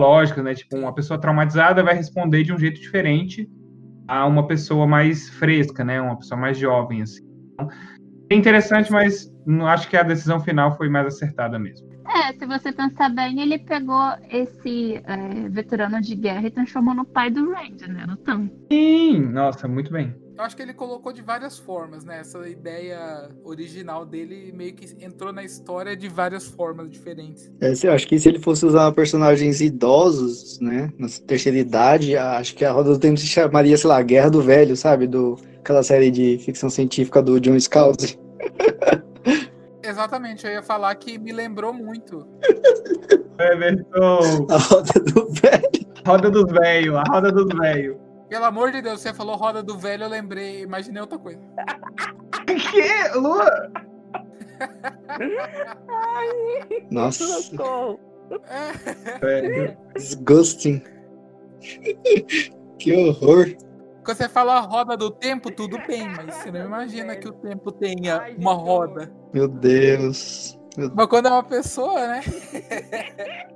[0.00, 0.54] lógicas, né?
[0.54, 3.46] Tipo, uma pessoa traumatizada vai responder de um jeito diferente
[4.08, 6.00] a uma pessoa mais fresca, né?
[6.00, 7.22] Uma pessoa mais jovem, assim.
[7.52, 7.68] Então,
[8.30, 9.30] é interessante, mas
[9.66, 11.95] acho que a decisão final foi mais acertada mesmo.
[12.08, 17.04] É, se você pensar bem, ele pegou esse é, veterano de guerra e transformou no
[17.04, 18.06] pai do Randy, né?
[18.06, 18.48] No Tam.
[18.70, 20.14] Sim, nossa, muito bem.
[20.36, 22.20] Eu acho que ele colocou de várias formas, né?
[22.20, 27.50] Essa ideia original dele meio que entrou na história de várias formas diferentes.
[27.60, 30.92] É, eu acho que se ele fosse usar personagens idosos, né?
[30.98, 34.42] Na terceira idade, acho que a Roda do Tempo se chamaria, sei lá, Guerra do
[34.42, 35.06] Velho, sabe?
[35.06, 38.18] Do, aquela série de ficção científica do John Scalzi.
[39.86, 42.26] Exatamente, eu ia falar que me lembrou muito.
[43.38, 44.46] Everton!
[44.50, 45.86] A roda do velho.
[46.06, 47.96] Roda dos velhos, a roda dos velhos.
[48.28, 51.40] Pelo amor de Deus, você falou roda do velho, eu lembrei, imaginei outra coisa.
[52.46, 53.18] que?
[53.18, 53.70] Lua?
[55.88, 57.24] Ai, Nossa.
[59.20, 59.76] Velho.
[59.94, 60.82] disgusting.
[62.78, 63.46] que horror.
[64.06, 67.72] Quando você fala roda do tempo, tudo bem, mas você não imagina que o tempo
[67.72, 69.12] tenha Ai, uma roda.
[69.34, 70.56] Meu Deus.
[70.76, 72.22] Meu Mas quando é uma pessoa, né?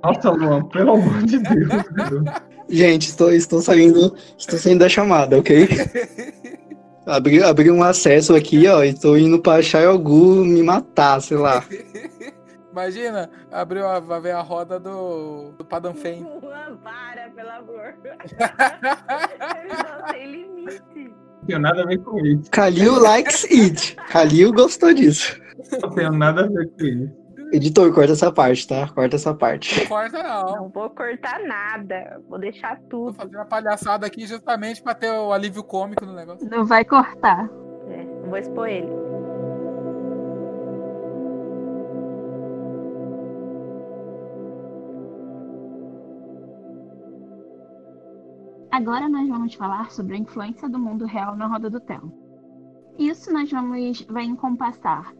[0.03, 1.67] Nossa, Luan, pelo amor de Deus.
[1.91, 2.23] meu.
[2.67, 4.13] Gente, estou, estou saindo.
[4.37, 5.69] Estou saindo da chamada, ok?
[7.07, 8.83] Abri, abri um acesso aqui, ó.
[8.83, 11.63] E estou indo pra Chayogu me matar, sei lá.
[12.71, 16.23] Imagina, abriu a, vai ver a roda do, do Padam Fen.
[16.23, 17.95] Uma vara, pelo amor.
[19.99, 20.81] Não têm limite.
[21.41, 22.49] Não tenho nada a ver com isso.
[22.51, 23.95] Kalil likes it.
[24.09, 25.39] Kalil gostou disso.
[25.81, 27.21] Não tenho nada a ver com isso.
[27.53, 28.87] Editor, corta essa parte, tá?
[28.87, 29.85] Corta essa parte.
[29.87, 30.55] Corta não.
[30.55, 32.21] Não vou cortar nada.
[32.29, 33.13] Vou deixar Vou tudo.
[33.15, 36.49] fazer uma palhaçada aqui justamente pra ter o alívio cômico no negócio.
[36.49, 37.49] Não vai cortar.
[37.89, 38.87] É, não vou expor ele.
[48.71, 52.09] Agora nós vamos falar sobre a influência do mundo real na roda do tempo.
[52.97, 55.13] Isso nós vamos vai encompassar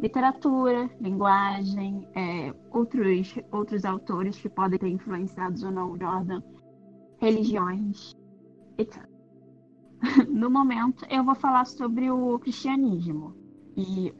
[0.00, 6.42] literatura, linguagem, é, outros outros autores que podem ter influenciado ou não Jordan,
[7.18, 8.12] religiões,
[8.76, 9.08] etc.
[10.28, 13.34] No momento eu vou falar sobre o cristianismo
[13.76, 14.12] e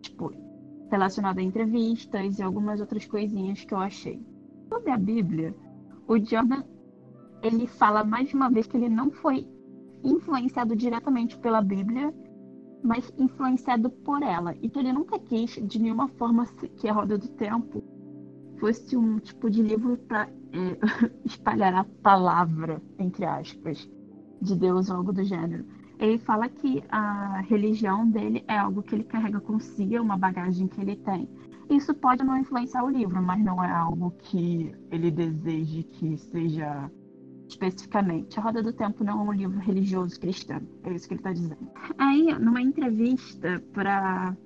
[0.00, 0.32] tipo
[0.88, 4.24] relacionado a entrevistas e algumas outras coisinhas que eu achei.
[4.68, 5.52] Sobre a Bíblia,
[6.06, 6.62] o Jordan
[7.42, 9.46] ele fala mais uma vez que ele não foi
[10.02, 12.14] influenciado diretamente pela Bíblia,
[12.82, 14.54] mas influenciado por ela.
[14.60, 17.82] E que ele nunca quis, de nenhuma forma, que a Roda do Tempo
[18.58, 20.28] fosse um tipo de livro para
[21.24, 23.88] espalhar a palavra, entre aspas,
[24.40, 25.64] de Deus ou algo do gênero.
[25.98, 30.66] Ele fala que a religião dele é algo que ele carrega consigo, é uma bagagem
[30.66, 31.28] que ele tem.
[31.68, 36.90] Isso pode não influenciar o livro, mas não é algo que ele deseje que seja
[37.50, 38.38] especificamente.
[38.38, 40.60] A Roda do Tempo não é um livro religioso cristão.
[40.84, 41.68] É isso que ele está dizendo.
[41.98, 44.36] Aí, numa entrevista para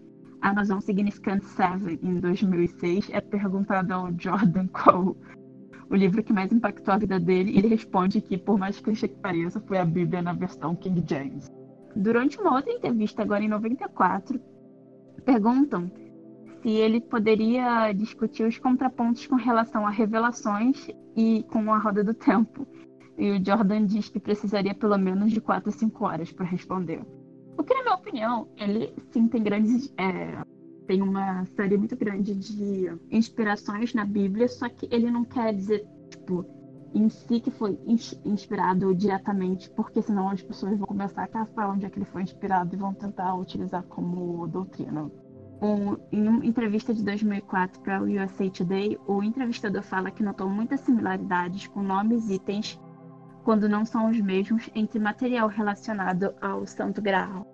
[0.40, 5.16] Amazon Significant Seven em 2006, é perguntado ao Jordan qual
[5.90, 9.08] o livro que mais impactou a vida dele, e ele responde que, por mais clichê
[9.08, 11.50] que pareça, foi a Bíblia na versão King James.
[11.94, 14.40] Durante uma outra entrevista, agora em 94,
[15.24, 15.90] perguntam
[16.62, 22.14] se ele poderia discutir os contrapontos com relação a revelações e com a roda do
[22.14, 22.66] tempo.
[23.16, 27.00] E o Jordan diz que precisaria pelo menos de 4 a 5 horas para responder.
[27.56, 29.92] O que, na minha opinião, ele sim tem grandes.
[29.96, 30.42] é,
[30.86, 35.86] tem uma série muito grande de inspirações na Bíblia, só que ele não quer dizer,
[36.10, 36.44] tipo,
[36.94, 41.70] em si que foi ins- inspirado diretamente, porque senão as pessoas vão começar a caçar
[41.70, 45.10] onde é que ele foi inspirado e vão tentar utilizar como doutrina.
[45.62, 50.48] Um- em uma entrevista de 2004 para o USA Today, o entrevistador fala que notou
[50.50, 52.78] muitas similaridades com nomes itens,
[53.44, 57.46] quando não são os mesmos, entre material relacionado ao Santo Graal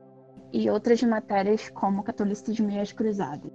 [0.53, 3.51] e outras matérias como catolicismo e as cruzadas.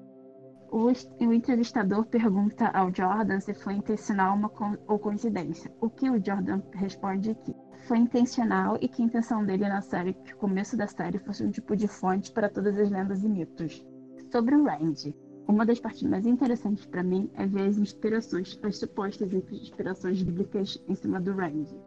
[0.69, 0.87] O,
[1.25, 4.51] o entrevistador pergunta ao Jordan se foi intencional uma
[4.87, 5.71] ou coincidência.
[5.79, 7.55] O que o Jordan responde que
[7.87, 11.43] foi intencional e que a intenção dele na série, que o começo da série fosse
[11.43, 13.85] um tipo de fonte para todas as lendas e mitos.
[14.31, 15.15] Sobre o Randy,
[15.47, 20.83] uma das partes mais interessantes para mim é ver as inspirações, as supostas inspirações bíblicas
[20.87, 21.79] em cima do Randy.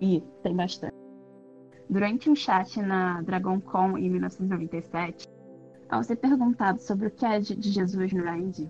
[0.00, 0.94] E tem bastante.
[1.88, 5.28] Durante um chat na DragonCon em 1997,
[5.88, 8.24] ao ser perguntado sobre o que é de Jesus no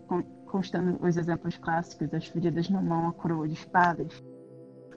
[0.07, 4.23] con- constando os exemplos clássicos, as feridas na mão, a coroa de espadas,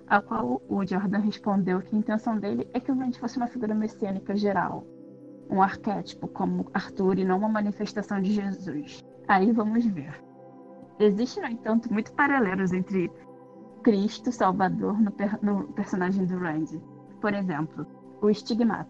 [0.07, 3.47] ao qual o Jordan respondeu que a intenção dele é que o Randy fosse uma
[3.47, 4.86] figura messiânica geral,
[5.49, 9.03] um arquétipo como Arthur e não uma manifestação de Jesus.
[9.27, 10.21] Aí vamos ver.
[10.99, 13.09] Existem, no entanto, muitos paralelos entre
[13.80, 16.82] Cristo Salvador no, per- no personagem do Randy.
[17.21, 17.86] Por exemplo,
[18.21, 18.89] o estigmata.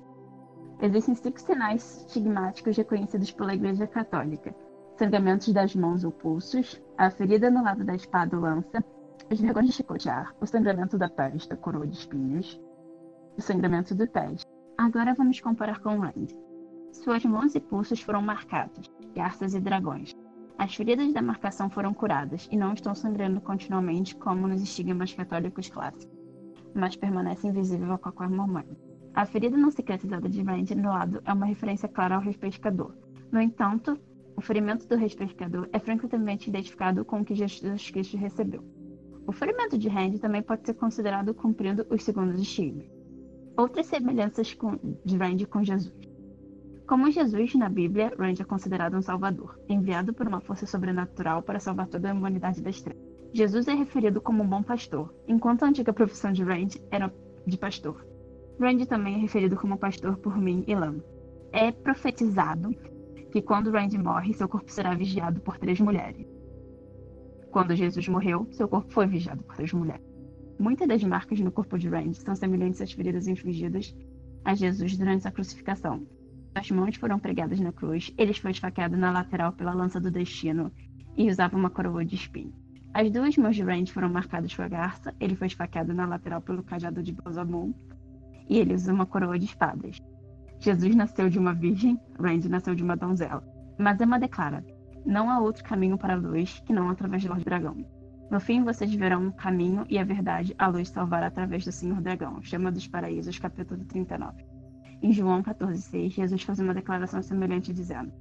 [0.82, 4.56] Existem cinco sinais estigmáticos reconhecidos pela Igreja Católica:
[4.98, 8.84] sangramentos das mãos ou pulsos, a ferida no lado da espada ou lança,
[9.32, 12.60] os vergões de chicotear, o sangramento da testa, coroa de espinhos,
[13.38, 14.42] o sangramento do pés.
[14.78, 16.36] Agora vamos comparar com o Randy.
[16.92, 20.16] Suas mãos e pulsos foram marcados, garças e dragões.
[20.60, 25.70] As feridas da marcação foram curadas e não estão sangrando continuamente como nos estigmas católicos
[25.70, 26.14] clássicos,
[26.76, 28.76] mas permanecem invisíveis a qualquer momento.
[29.14, 32.94] A ferida não cicatrizada de Randy no lado é uma referência clara ao repescador.
[33.32, 33.98] No entanto,
[34.36, 38.62] o ferimento do repescador é frequentemente identificado com o que Jesus Cristo recebeu.
[39.26, 42.86] O ferimento de Randy também pode ser considerado cumprindo os segundos estigmas.
[43.56, 46.09] Outras semelhanças com, de Randy com Jesus.
[46.90, 51.60] Como Jesus na Bíblia, Randy é considerado um salvador, enviado por uma força sobrenatural para
[51.60, 53.04] salvar toda a humanidade das trevas.
[53.32, 57.14] Jesus é referido como um bom pastor, enquanto a antiga profissão de Randy era
[57.46, 58.04] de pastor.
[58.60, 61.00] Randy também é referido como pastor por mim e Lam.
[61.52, 62.72] É profetizado
[63.32, 66.26] que quando Randy morre, seu corpo será vigiado por três mulheres.
[67.52, 70.08] Quando Jesus morreu, seu corpo foi vigiado por três mulheres.
[70.58, 73.96] Muitas das marcas no corpo de Randy são semelhantes às feridas infligidas
[74.44, 76.04] a Jesus durante a crucificação.
[76.54, 80.72] Suas mãos foram pregadas na cruz, ele foi esfaqueado na lateral pela lança do destino
[81.16, 82.54] e usava uma coroa de espinho.
[82.94, 86.42] As duas mãos de Randy foram marcadas com a garça, ele foi esfaqueado na lateral
[86.42, 87.74] pelo cajado de Belzabum
[88.50, 90.02] e ele usa uma coroa de espadas.
[90.60, 93.44] Jesus nasceu de uma virgem, Randy nasceu de uma donzela.
[93.78, 94.66] Mas Emma declara:
[95.06, 97.86] Não há outro caminho para a luz que não através do Dragão.
[98.30, 102.02] No fim, vocês verão um caminho e a verdade, a luz salvará através do Senhor
[102.02, 102.42] Dragão.
[102.44, 104.49] Chama dos Paraísos, capítulo 39.
[105.02, 108.12] Em João 14,6, Jesus faz uma declaração semelhante dizendo: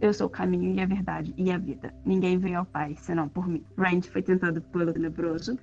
[0.00, 1.92] Eu sou o caminho e a verdade e a vida.
[2.04, 3.64] Ninguém vem ao Pai senão por mim.
[3.76, 5.58] Rand foi tentado pelo tenebroso,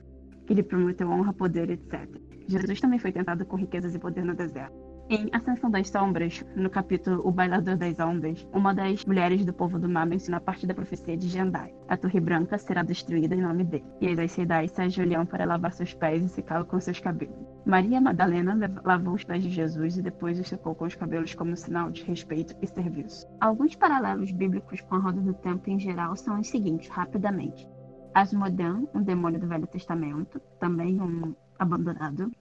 [0.45, 2.09] que lhe prometeu honra, poder, etc.
[2.47, 4.75] Jesus também foi tentado com riquezas e poder no deserto.
[5.11, 9.79] Em Ascensão das Sombras, no capítulo O Bailador das Ondas, uma das mulheres do povo
[9.79, 11.73] do mar menciona parte da profecia de Jandai.
[11.87, 15.73] A Torre Branca será destruída em nome dele, e as cidades se ajoelham para lavar
[15.73, 17.35] seus pés e secá-lo com seus cabelos.
[17.65, 18.55] Maria Madalena
[18.85, 22.03] lavou os pés de Jesus e depois os secou com os cabelos como sinal de
[22.03, 23.25] respeito e serviço.
[23.41, 27.67] Alguns paralelos bíblicos com a roda do tempo em geral são os seguintes, rapidamente.
[28.13, 32.31] Asmodan, um demônio do Velho Testamento, também um abandonado.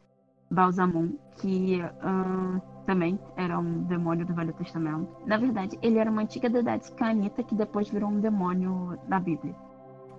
[0.51, 5.09] Balsamum, que uh, também era um demônio do Velho Testamento.
[5.26, 9.55] Na verdade, ele era uma antiga deidade canita que depois virou um demônio na Bíblia.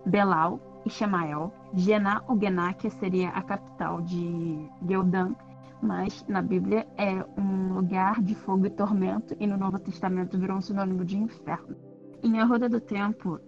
[0.05, 1.53] Belal e Shemael.
[1.73, 5.33] Gená ou Gená, que seria a capital de Geudan,
[5.81, 10.57] mas na Bíblia é um lugar de fogo e tormento, e no Novo Testamento virou
[10.57, 11.75] um sinônimo de inferno.
[12.21, 13.39] Em A Roda do Tempo,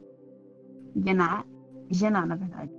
[0.96, 1.44] Gená,
[1.90, 2.72] Gená, na verdade,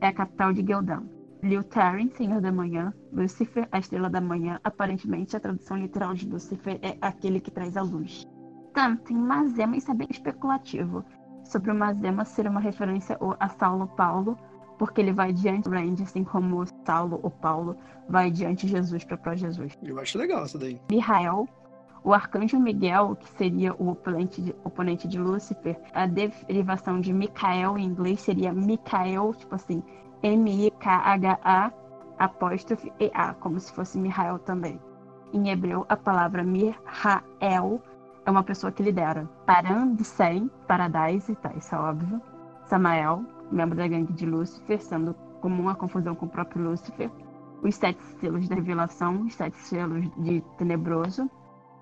[0.00, 1.02] é a capital de Geudan.
[1.42, 4.60] Liutaren, Senhor da Manhã, Lúcifer, a estrela da manhã.
[4.62, 8.26] Aparentemente, a tradução literal de Lúcifer é aquele que traz a luz.
[8.74, 11.02] Tanto tem Mazema, isso é bem especulativo,
[11.42, 14.36] sobre o Mazema ser uma referência a Saulo Paulo,
[14.78, 17.74] porque ele vai diante Randy, assim como Saulo ou Paulo
[18.06, 19.72] vai diante de Jesus para pró Jesus.
[19.82, 20.78] Eu acho legal isso daí.
[20.90, 21.48] Mihael,
[22.04, 27.78] o arcanjo Miguel, que seria o oponente de, oponente de Lúcifer, a derivação de Micael
[27.78, 29.82] em inglês seria Micael, tipo assim,
[30.22, 31.72] M-I-K-H-A
[32.18, 34.80] apóstrofe E-A, como se fosse Mihael também.
[35.32, 37.82] Em hebreu, a palavra Mirhael
[38.24, 39.28] é uma pessoa que lidera.
[39.44, 42.20] Paran Sem, Paradise, tá, isso é óbvio.
[42.64, 47.10] Samael, membro da gangue de Lúcifer, sendo comum a confusão com o próprio Lúcifer.
[47.62, 51.30] Os sete selos da revelação, os sete selos de Tenebroso.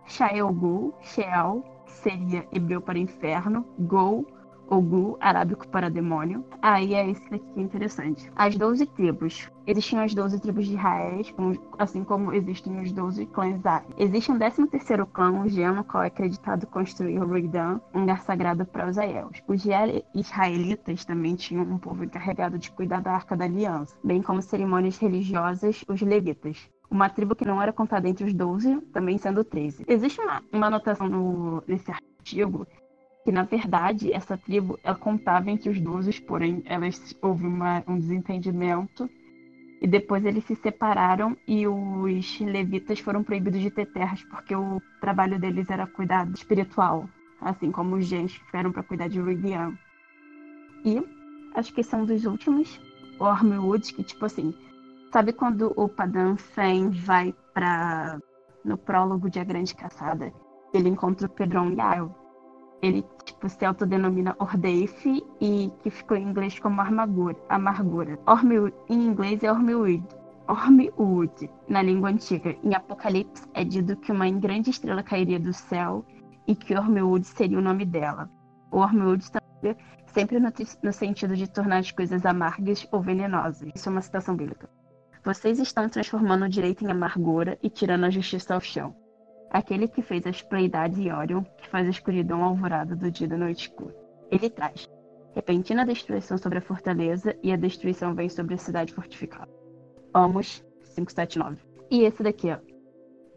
[0.07, 3.65] Shael Gul, Sheol, que seria hebreu para inferno.
[3.79, 4.27] Gol,
[4.69, 6.45] Ogu, arábico para demônio.
[6.63, 8.31] Aí é esse daqui que é interessante.
[8.37, 9.51] As 12 tribos.
[9.67, 11.23] Existiam as 12 tribos de Israel,
[11.79, 13.87] assim como existem os 12 clãs Zari.
[13.97, 18.21] Existe um 13 terceiro clã, o Gema, qual é acreditado construir o Rigdan, um lugar
[18.21, 19.43] sagrado para os Aéus.
[19.49, 19.65] Os
[20.15, 24.99] israelitas também tinham um povo encarregado de cuidar da Arca da Aliança, bem como cerimônias
[24.99, 29.85] religiosas, os levitas uma tribo que não era contada entre os 12, também sendo 13.
[29.89, 32.67] Existe uma, uma anotação no, nesse artigo
[33.25, 37.99] que na verdade essa tribo ela contava entre os doze, porém elas houve uma, um
[37.99, 39.09] desentendimento
[39.81, 44.81] e depois eles se separaram e os levitas foram proibidos de ter terras porque o
[45.01, 47.09] trabalho deles era cuidado espiritual,
[47.41, 49.73] assim como os gens ficaram para cuidar de Rigian.
[50.85, 51.03] E
[51.55, 52.79] acho que são dos últimos,
[53.19, 54.55] Ormwood, que tipo assim,
[55.11, 58.19] sabe quando o Padan Fen vai para
[58.63, 60.33] no prólogo de A Grande Caçada,
[60.75, 62.24] ele encontra o Pedron Yael
[62.85, 67.37] ele tipo, se autodenomina Ordeif e que ficou em inglês como amargura.
[67.49, 68.19] amargura.
[68.27, 70.05] Ormwood, em inglês é Ormwood.
[70.47, 72.55] Ormwood, na língua antiga.
[72.63, 76.05] Em Apocalipse é dito que uma grande estrela cairia do céu
[76.47, 78.29] e que Ormwood seria o nome dela.
[78.71, 79.77] Ormwood também
[80.07, 83.71] sempre no, no sentido de tornar as coisas amargas ou venenosas.
[83.75, 84.69] Isso é uma citação bíblica.
[85.25, 88.95] Vocês estão transformando o direito em amargura e tirando a justiça ao chão
[89.55, 93.37] aquele que fez as Pleiades e Orion, que faz a escuridão alvorada do dia da
[93.37, 93.95] noite escura.
[94.29, 94.91] Ele traz
[95.33, 99.49] repentina destruição sobre a fortaleza e a destruição vem sobre a cidade fortificada.
[100.13, 100.65] Amos
[100.97, 101.63] 579.
[101.89, 102.59] E esse daqui, ó.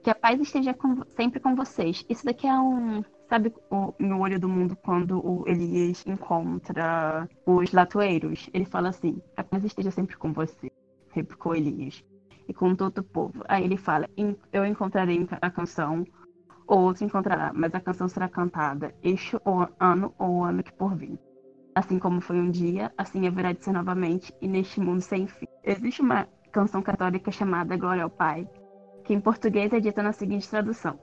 [0.04, 2.04] Que a paz esteja com, sempre com vocês.
[2.10, 3.04] Isso daqui é um.
[3.30, 8.50] Sabe o, no olho do mundo quando o Elias encontra os latoeiros?
[8.54, 10.72] Ele fala assim: a paz esteja sempre com você.
[11.12, 12.04] Replicou Elias
[12.48, 13.44] e com todo o povo.
[13.48, 14.08] Aí ele fala:
[14.52, 16.06] Eu encontrarei a canção,
[16.68, 19.38] ou outro encontrará, mas a canção será cantada este
[19.80, 21.20] ano ou o ano que por vir.
[21.76, 25.48] Assim como foi um dia, assim haverá de ser novamente, e neste mundo sem fim.
[25.64, 28.50] Existe uma canção católica chamada Glória ao Pai,
[29.04, 31.00] que em português é dita na seguinte tradução: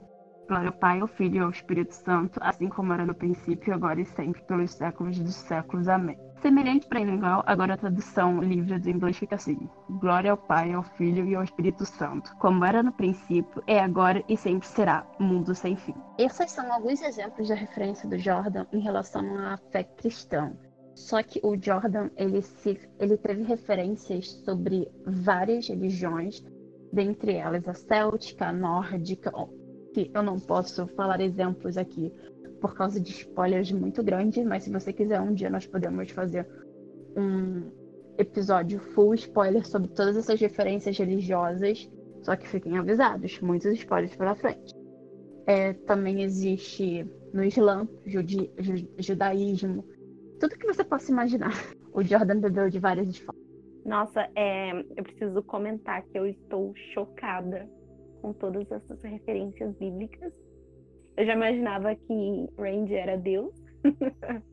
[0.47, 4.01] Glória ao Pai, ao Filho e ao Espírito Santo, assim como era no princípio, agora
[4.01, 5.87] e sempre, pelos séculos dos séculos.
[5.87, 6.17] Amém.
[6.41, 10.83] Semelhante para igual, agora a tradução livre do inglês fica assim: Glória ao Pai, ao
[10.83, 15.55] Filho e ao Espírito Santo, como era no princípio, é agora e sempre será, mundo
[15.55, 15.95] sem fim.
[16.17, 20.53] Esses são alguns exemplos da referência do Jordan em relação à fé cristã.
[20.93, 26.41] Só que o Jordan ele, se, ele teve referências sobre várias religiões,
[26.91, 29.31] dentre elas a céltica, a nórdica,
[29.93, 32.13] que eu não posso falar exemplos aqui,
[32.59, 36.47] por causa de spoilers muito grandes, mas se você quiser um dia nós podemos fazer
[37.15, 37.71] um
[38.17, 41.89] episódio full spoiler sobre todas essas referências religiosas.
[42.21, 44.73] Só que fiquem avisados, muitos spoilers pela frente.
[45.45, 48.49] É, também existe no Islã, judi,
[48.97, 49.85] judaísmo,
[50.39, 51.53] tudo que você possa imaginar.
[51.93, 53.41] O Jordan bebeu de várias escolas.
[53.85, 57.69] Nossa, é, eu preciso comentar que eu estou chocada
[58.21, 60.33] com todas essas referências bíblicas.
[61.17, 63.53] Eu já imaginava que Randy era Deus.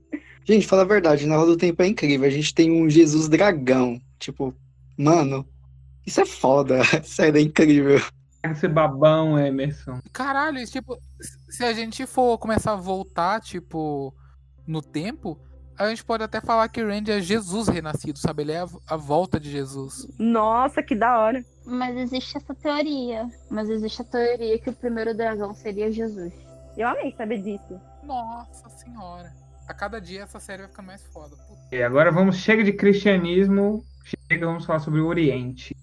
[0.44, 2.26] gente, fala a verdade, na Roda do Tempo é incrível.
[2.26, 4.00] A gente tem um Jesus dragão.
[4.18, 4.54] Tipo,
[4.96, 5.46] mano,
[6.06, 6.80] isso é foda.
[7.02, 8.00] Sério, é incrível.
[8.44, 10.00] Esse babão, Emerson.
[10.12, 10.98] Caralho, tipo,
[11.48, 14.12] se a gente for começar a voltar, tipo,
[14.66, 15.40] no tempo,
[15.78, 18.42] a gente pode até falar que Randy é Jesus renascido, sabe?
[18.42, 20.06] Ele é a, a, volta de Jesus.
[20.18, 21.44] Nossa, que da hora.
[21.64, 23.28] Mas existe essa teoria.
[23.50, 26.32] Mas existe a teoria que o primeiro dragão seria Jesus.
[26.76, 27.80] Eu amei saber disso.
[28.02, 29.32] Nossa senhora.
[29.68, 31.36] A cada dia essa série vai ficando mais foda.
[31.36, 31.74] Puta.
[31.74, 35.76] E agora vamos, chega de cristianismo, chega, vamos falar sobre o Oriente.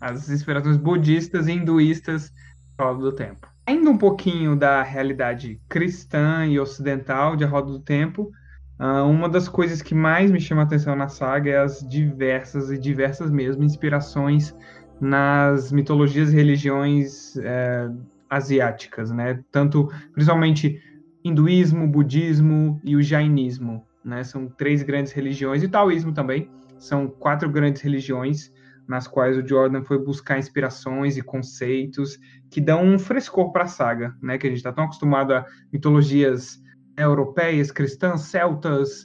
[0.00, 2.32] As inspirações budistas e hinduístas
[2.78, 3.48] do tempo.
[3.66, 8.30] Ainda um pouquinho da realidade cristã e ocidental de A Roda do Tempo,
[8.78, 12.70] Uh, uma das coisas que mais me chama a atenção na saga é as diversas
[12.70, 14.54] e diversas mesmo inspirações
[15.00, 17.88] nas mitologias e religiões é,
[18.28, 19.42] asiáticas, né?
[19.50, 20.80] Tanto, principalmente,
[21.24, 24.22] hinduísmo, budismo e o jainismo, né?
[24.24, 26.50] São três grandes religiões e o taoísmo também.
[26.78, 28.52] São quatro grandes religiões
[28.86, 32.18] nas quais o Jordan foi buscar inspirações e conceitos
[32.50, 34.38] que dão um frescor para a saga, né?
[34.38, 36.62] Que a gente está tão acostumado a mitologias
[36.96, 39.04] europeias, cristãs, celtas,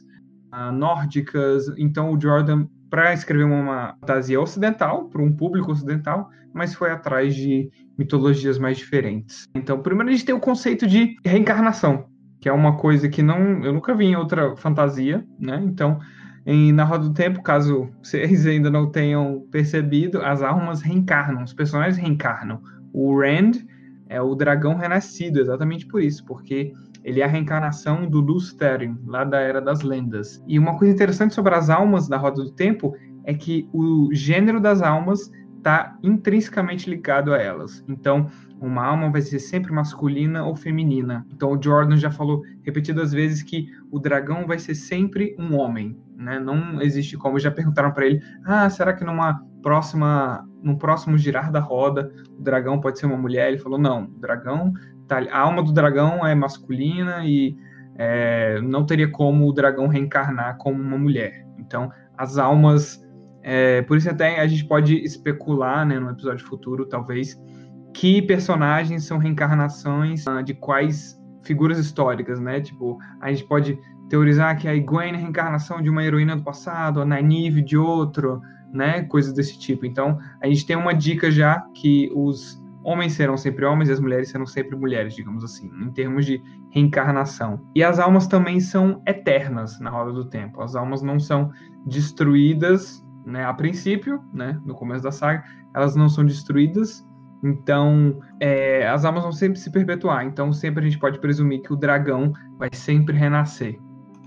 [0.53, 1.65] uh, nórdicas.
[1.77, 7.35] Então o Jordan, para escrever uma fantasia ocidental, para um público ocidental, mas foi atrás
[7.35, 7.71] de
[8.01, 9.47] mitologias mais diferentes.
[9.55, 12.05] Então, primeiro a gente tem o conceito de reencarnação,
[12.39, 15.61] que é uma coisa que não eu nunca vi em outra fantasia, né?
[15.63, 15.99] Então,
[16.45, 21.53] em Na Roda do Tempo, caso vocês ainda não tenham percebido, as almas reencarnam, os
[21.53, 22.59] personagens reencarnam.
[22.91, 23.51] O Rand
[24.09, 26.73] é o dragão renascido, exatamente por isso, porque
[27.03, 30.43] ele é a reencarnação do Lusteren, lá da Era das Lendas.
[30.47, 32.93] E uma coisa interessante sobre as almas da Roda do Tempo
[33.23, 35.31] é que o gênero das almas
[35.61, 37.83] está intrinsecamente ligado a elas.
[37.87, 41.25] Então, uma alma vai ser sempre masculina ou feminina.
[41.31, 45.97] Então, o Jordan já falou repetidas vezes que o dragão vai ser sempre um homem,
[46.17, 46.39] né?
[46.39, 47.39] Não existe como.
[47.39, 52.41] Já perguntaram para ele: "Ah, será que numa próxima, num próximo girar da roda, o
[52.41, 54.73] dragão pode ser uma mulher?" Ele falou: "Não, o dragão
[55.11, 57.53] Tá, a alma do dragão é masculina e
[57.97, 61.45] é, não teria como o dragão reencarnar como uma mulher.
[61.57, 63.05] Então, as almas.
[63.43, 67.39] É, por isso, até a gente pode especular, né, no episódio futuro, talvez,
[67.93, 72.61] que personagens são reencarnações uh, de quais figuras históricas, né?
[72.61, 73.77] Tipo, a gente pode
[74.09, 77.77] teorizar que a Egwene é a reencarnação de uma heroína do passado, a Nynaeve de
[77.77, 79.03] outro, né?
[79.03, 79.85] Coisas desse tipo.
[79.85, 83.99] Então, a gente tem uma dica já que os homens serão sempre homens e as
[83.99, 87.61] mulheres serão sempre mulheres, digamos assim, em termos de reencarnação.
[87.75, 90.61] E as almas também são eternas na roda do tempo.
[90.61, 91.51] As almas não são
[91.85, 95.43] destruídas, né, a princípio, né, no começo da saga,
[95.73, 97.07] elas não são destruídas.
[97.43, 100.25] Então, é, as almas vão sempre se perpetuar.
[100.25, 103.79] Então, sempre a gente pode presumir que o dragão vai sempre renascer.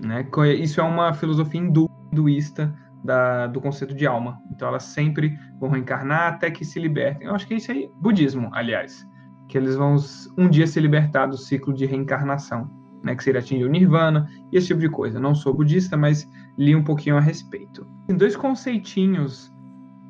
[0.03, 0.27] Né?
[0.59, 2.73] Isso é uma filosofia hindu, hinduísta
[3.05, 4.41] da, do conceito de alma.
[4.51, 7.27] Então elas sempre vão reencarnar até que se libertem.
[7.27, 9.07] Eu acho que isso aí, budismo, aliás,
[9.47, 9.95] que eles vão
[10.37, 12.69] um dia se libertar do ciclo de reencarnação,
[13.05, 15.19] né, que seria atingir o nirvana e esse tipo de coisa.
[15.19, 16.27] Não sou budista, mas
[16.57, 17.87] li um pouquinho a respeito.
[18.07, 19.53] Tem dois conceitinhos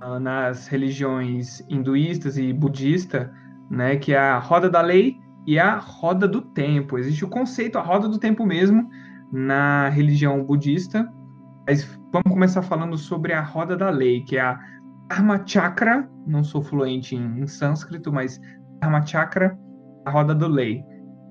[0.01, 3.31] uh, nas religiões hinduístas e budista,
[3.69, 6.97] né, que é a roda da lei e a roda do tempo.
[6.97, 8.89] Existe o conceito, a roda do tempo mesmo,
[9.31, 11.11] na religião budista,
[11.67, 11.83] mas
[12.13, 14.57] vamos começar falando sobre a roda da lei, que é a
[15.09, 16.09] Dharma Chakra.
[16.25, 18.39] Não sou fluente em, em sânscrito, mas
[18.79, 19.57] Dharma Chakra,
[20.05, 20.81] a roda da lei.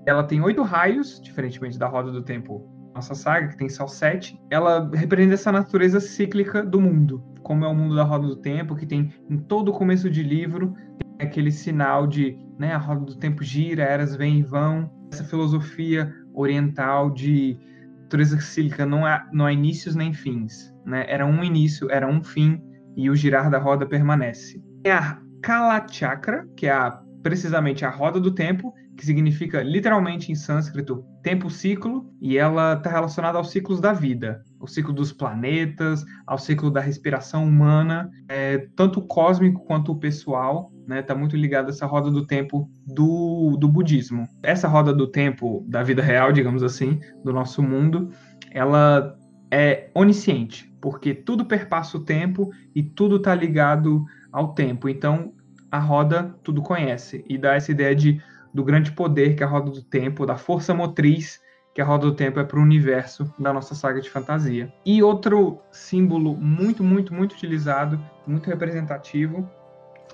[0.06, 4.38] Ela tem oito raios, diferentemente da roda do tempo, nossa saga, que tem só sete.
[4.50, 8.76] Ela representa essa natureza cíclica do mundo, como é o mundo da roda do tempo,
[8.76, 10.74] que tem em todo começo de livro
[11.18, 14.90] aquele sinal de né, a roda do tempo gira, eras vêm e vão.
[15.12, 17.58] Essa filosofia oriental de
[18.02, 20.74] natureza cíclica não há, não há inícios nem fins.
[20.84, 21.04] Né?
[21.08, 22.62] Era um início, era um fim,
[22.96, 24.62] e o girar da roda permanece.
[24.84, 30.30] É a Kala Chakra, que é a, precisamente a roda do tempo, que significa literalmente
[30.30, 36.04] em sânscrito tempo-ciclo, e ela está relacionada aos ciclos da vida, o ciclo dos planetas,
[36.26, 40.70] ao ciclo da respiração humana, é, tanto o cósmico quanto o pessoal.
[40.86, 41.02] né?
[41.02, 44.28] Tá muito ligado a essa roda do tempo do, do budismo.
[44.42, 48.10] Essa roda do tempo da vida real, digamos assim, do nosso mundo,
[48.50, 49.16] ela
[49.50, 54.88] é onisciente, porque tudo perpassa o tempo e tudo tá ligado ao tempo.
[54.88, 55.32] Então,
[55.70, 58.20] a roda tudo conhece e dá essa ideia de
[58.54, 61.42] do grande poder que é a roda do tempo, da força motriz
[61.74, 64.72] que a roda do tempo é para o universo da nossa saga de fantasia.
[64.86, 69.50] E outro símbolo muito, muito, muito utilizado, muito representativo,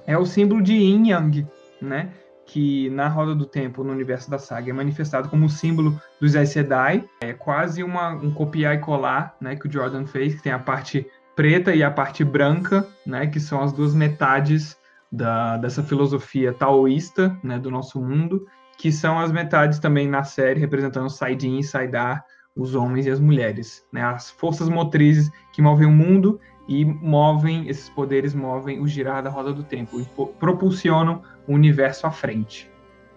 [0.06, 1.46] é o símbolo de Yin Yang,
[1.82, 2.12] né?
[2.46, 6.34] Que na roda do tempo, no universo da saga, é manifestado como o símbolo dos
[6.34, 7.04] Aes Sedai.
[7.20, 9.54] É quase uma, um copiar e colar, né?
[9.54, 13.26] Que o Jordan fez, que tem a parte preta e a parte branca, né?
[13.26, 14.79] Que são as duas metades
[15.10, 17.58] da, dessa filosofia taoísta, né?
[17.58, 18.46] Do nosso mundo
[18.80, 22.22] que são as metades também na série representando side in e side out,
[22.56, 24.02] os homens e as mulheres, né?
[24.02, 29.28] As forças motrizes que movem o mundo e movem esses poderes movem o girar da
[29.28, 30.06] roda do tempo, e
[30.38, 32.70] propulsionam o universo à frente.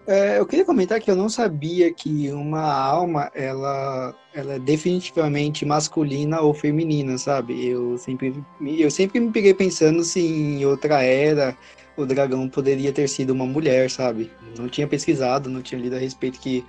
[0.06, 5.64] É, eu queria comentar que eu não sabia que uma alma ela, ela é definitivamente
[5.64, 7.66] masculina ou feminina, sabe?
[7.66, 11.56] Eu sempre, eu sempre me peguei pensando se em outra era
[11.96, 14.30] o dragão poderia ter sido uma mulher, sabe?
[14.58, 16.64] Não tinha pesquisado, não tinha lido a respeito que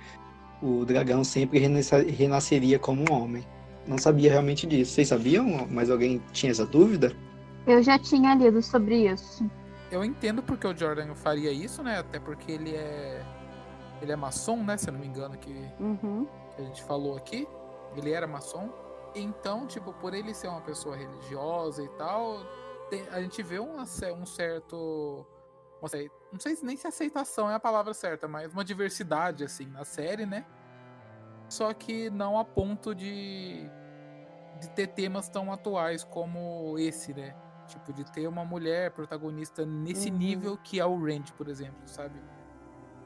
[0.62, 3.44] o dragão sempre renasceria como um homem.
[3.86, 4.92] Não sabia realmente disso.
[4.92, 5.66] Vocês sabiam?
[5.70, 7.14] Mas alguém tinha essa dúvida?
[7.66, 9.48] Eu já tinha lido sobre isso.
[9.90, 11.98] Eu entendo porque o Jordan faria isso, né?
[11.98, 13.24] Até porque ele é.
[14.02, 14.76] Ele é maçom, né?
[14.76, 16.26] Se eu não me engano, que, uhum.
[16.54, 17.46] que a gente falou aqui.
[17.96, 18.68] Ele era maçom.
[19.14, 22.40] Então, tipo, por ele ser uma pessoa religiosa e tal,
[22.88, 25.26] tem, a gente vê um, um certo.
[25.80, 29.66] Não sei, não sei nem se aceitação é a palavra certa, mas uma diversidade, assim,
[29.66, 30.46] na série, né?
[31.48, 33.68] Só que não a ponto de,
[34.60, 37.36] de ter temas tão atuais como esse, né?
[37.68, 40.16] Tipo, de ter uma mulher protagonista nesse uhum.
[40.16, 42.20] nível que é o Randy, por exemplo, sabe?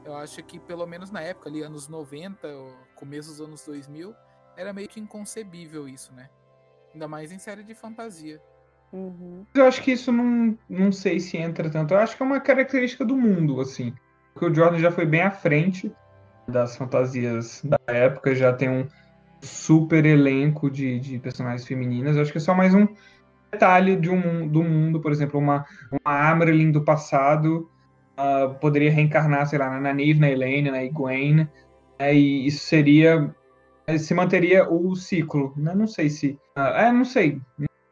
[0.03, 2.47] Eu acho que pelo menos na época ali, anos 90,
[2.95, 4.15] começo dos anos 2000,
[4.55, 6.29] era meio que inconcebível isso, né?
[6.93, 8.41] Ainda mais em série de fantasia.
[8.93, 9.45] Uhum.
[9.53, 11.93] Eu acho que isso não, não sei se entra tanto.
[11.93, 13.93] Eu acho que é uma característica do mundo, assim.
[14.33, 15.91] Porque o Jordan já foi bem à frente
[16.47, 18.87] das fantasias da época, já tem um
[19.41, 22.15] super elenco de, de personagens femininas.
[22.15, 22.87] Eu acho que é só mais um
[23.51, 27.69] detalhe de um, do mundo, por exemplo, uma, uma Amerlin do passado
[28.17, 31.49] uh, poderia reencarnar, sei lá, na Neve, na Elaine, na Egwene,
[31.99, 33.33] né, e isso seria
[33.97, 35.75] se manteria o ciclo, né?
[35.75, 36.39] Não sei se.
[36.57, 37.41] Uh, é, não sei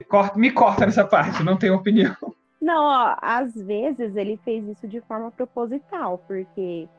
[0.10, 2.16] corta, me corta nessa parte, não tenho opinião.
[2.60, 6.90] Não, ó, às vezes ele fez isso de forma proposital, porque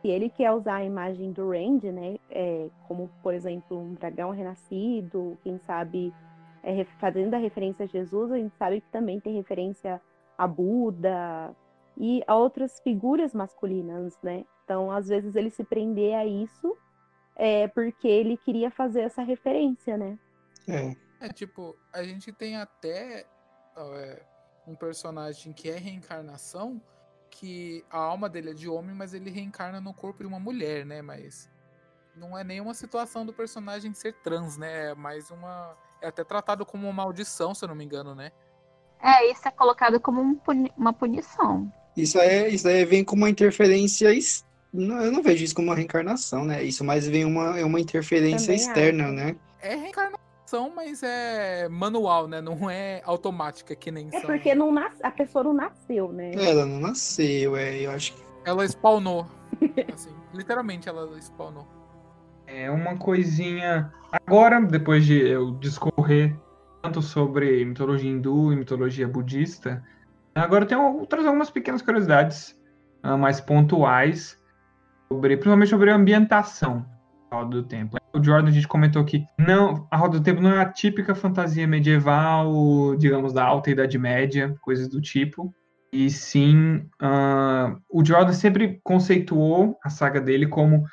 [0.00, 4.30] se ele quer usar a imagem do Randy, né, é, como por exemplo um dragão
[4.30, 6.12] renascido, quem sabe
[6.62, 10.00] é, fazendo a referência a Jesus, a gente sabe que também tem referência
[10.38, 11.54] a Buda
[11.98, 14.44] e a outras figuras masculinas, né?
[14.64, 16.76] Então, às vezes ele se prender a isso
[17.36, 20.18] é porque ele queria fazer essa referência, né?
[20.68, 20.94] É.
[21.20, 23.26] É tipo, a gente tem até
[23.76, 24.22] é,
[24.66, 26.80] um personagem que é reencarnação,
[27.28, 30.86] que a alma dele é de homem, mas ele reencarna no corpo de uma mulher,
[30.86, 31.02] né?
[31.02, 31.48] Mas
[32.16, 34.90] não é nenhuma situação do personagem ser trans, né?
[34.90, 35.76] É mais uma.
[36.00, 38.32] É até tratado como uma maldição, se eu não me engano, né?
[39.02, 40.72] É, isso é colocado como um puni...
[40.76, 41.70] uma punição.
[41.96, 44.08] Isso aí, isso aí vem com uma interferência.
[44.72, 46.62] Eu não vejo isso como uma reencarnação, né?
[46.62, 49.12] Isso mais vem uma, é uma interferência Também externa, acho.
[49.12, 49.36] né?
[49.60, 50.29] É reencarnação
[50.74, 52.40] mas é manual, né?
[52.40, 54.22] Não é automática que nem É são...
[54.22, 55.00] porque não nas...
[55.00, 56.32] a pessoa não nasceu, né?
[56.34, 58.22] Ela não nasceu, é, eu acho que.
[58.44, 59.26] Ela spawnou.
[59.94, 61.68] assim, literalmente ela spawnou.
[62.48, 63.92] É uma coisinha.
[64.10, 66.36] Agora, depois de eu discorrer
[66.82, 69.84] tanto sobre mitologia hindu e mitologia budista,
[70.34, 72.58] agora eu tenho trazer algumas pequenas curiosidades
[73.04, 74.36] uh, mais pontuais
[75.06, 76.84] sobre, principalmente sobre a ambientação
[77.48, 77.99] do tempo.
[78.12, 81.14] O Jordan a gente comentou que não, a roda do tempo não é a típica
[81.14, 85.54] fantasia medieval, digamos da alta idade média, coisas do tipo.
[85.92, 90.84] E sim, uh, o Jordan sempre conceituou a saga dele como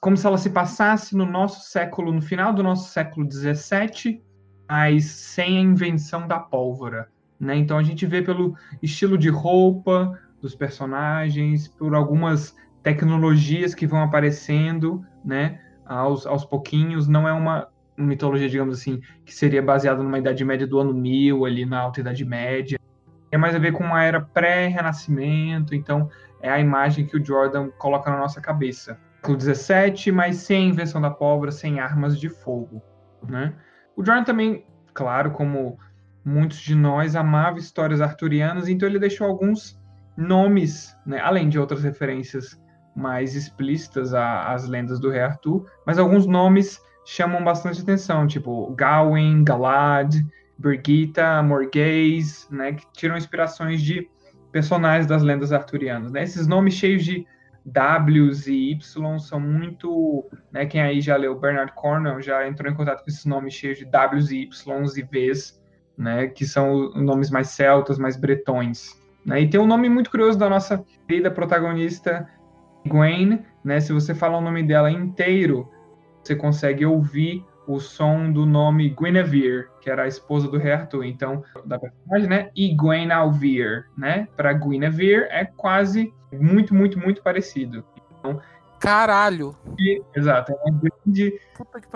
[0.00, 4.22] como se ela se passasse no nosso século, no final do nosso século 17,
[4.68, 7.08] mas sem a invenção da pólvora.
[7.40, 7.56] Né?
[7.56, 14.02] Então a gente vê pelo estilo de roupa dos personagens, por algumas tecnologias que vão
[14.02, 15.60] aparecendo, né?
[15.88, 20.66] Aos, aos pouquinhos, não é uma mitologia, digamos assim, que seria baseada numa Idade Média
[20.66, 22.78] do ano 1000, ali na Alta Idade Média.
[23.30, 26.08] É mais a ver com uma era pré-renascimento, então
[26.40, 28.98] é a imagem que o Jordan coloca na nossa cabeça.
[29.16, 32.80] Século 17, mas sem invenção da pólvora, sem armas de fogo,
[33.28, 33.52] né?
[33.96, 34.64] O Jordan também,
[34.94, 35.76] claro, como
[36.24, 39.78] muitos de nós, amava histórias arturianas, então ele deixou alguns
[40.16, 42.60] nomes, né, além de outras referências
[42.98, 49.44] mais explícitas às lendas do Rei Arthur, mas alguns nomes chamam bastante atenção, tipo Gawain,
[49.44, 50.16] Galad,
[50.58, 54.10] Birgitta, Morgase, né, que tiram inspirações de
[54.50, 56.10] personagens das lendas arturianas.
[56.10, 56.24] Né?
[56.24, 57.24] Esses nomes cheios de
[57.64, 60.26] Ws e Y são muito.
[60.50, 63.78] Né, quem aí já leu Bernard Cornwell já entrou em contato com esses nomes cheios
[63.78, 65.62] de Ws e Ys e Vs,
[65.96, 68.98] né, que são nomes mais celtas, mais bretões.
[69.24, 69.42] Né?
[69.42, 72.28] E tem um nome muito curioso da nossa querida protagonista
[72.88, 73.44] Gwen.
[73.62, 73.80] Né?
[73.80, 75.70] Se você falar o nome dela inteiro,
[76.22, 81.04] você consegue ouvir o som do nome Guinevere, que era a esposa do rei Arthur.
[81.04, 82.50] Então, da personagem, né?
[82.56, 84.26] E Gwen Alvir, né?
[84.36, 87.84] Para Guinevere é quase muito, muito, muito parecido.
[88.18, 88.40] Então,
[88.80, 89.56] Caralho!
[89.78, 91.40] E, exato, é uma grande,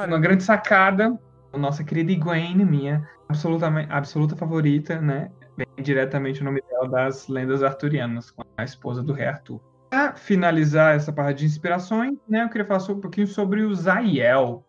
[0.07, 1.19] uma grande sacada.
[1.53, 5.31] Nossa querida Gwen, minha absolutamente, absoluta favorita, né?
[5.57, 9.61] Vem diretamente o nome dela das lendas arturianas, com a esposa do rei Arthur.
[9.93, 14.65] Para finalizar essa parte de inspirações, né, eu queria falar um pouquinho sobre o Zaiel,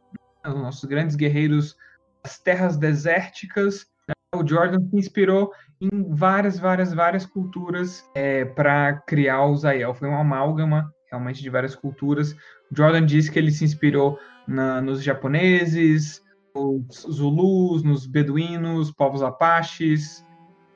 [0.45, 1.77] os nossos grandes guerreiros
[2.21, 3.85] das terras desérticas.
[4.05, 4.13] Né?
[4.35, 9.93] O Jordan se inspirou em várias, várias, várias culturas é, para criar o Zael.
[9.93, 12.35] Foi uma amálgama realmente de várias culturas.
[12.69, 16.21] Jordan disse que ele se inspirou na, nos japoneses,
[16.53, 20.21] nos zulus, nos beduínos, povos apaches.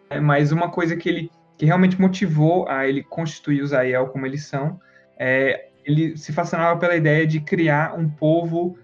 [0.09, 4.25] É, mas uma coisa que ele que realmente motivou a ele constituir o Zael como
[4.25, 4.79] eles são,
[5.17, 8.77] é, ele se fascinava pela ideia de criar um povo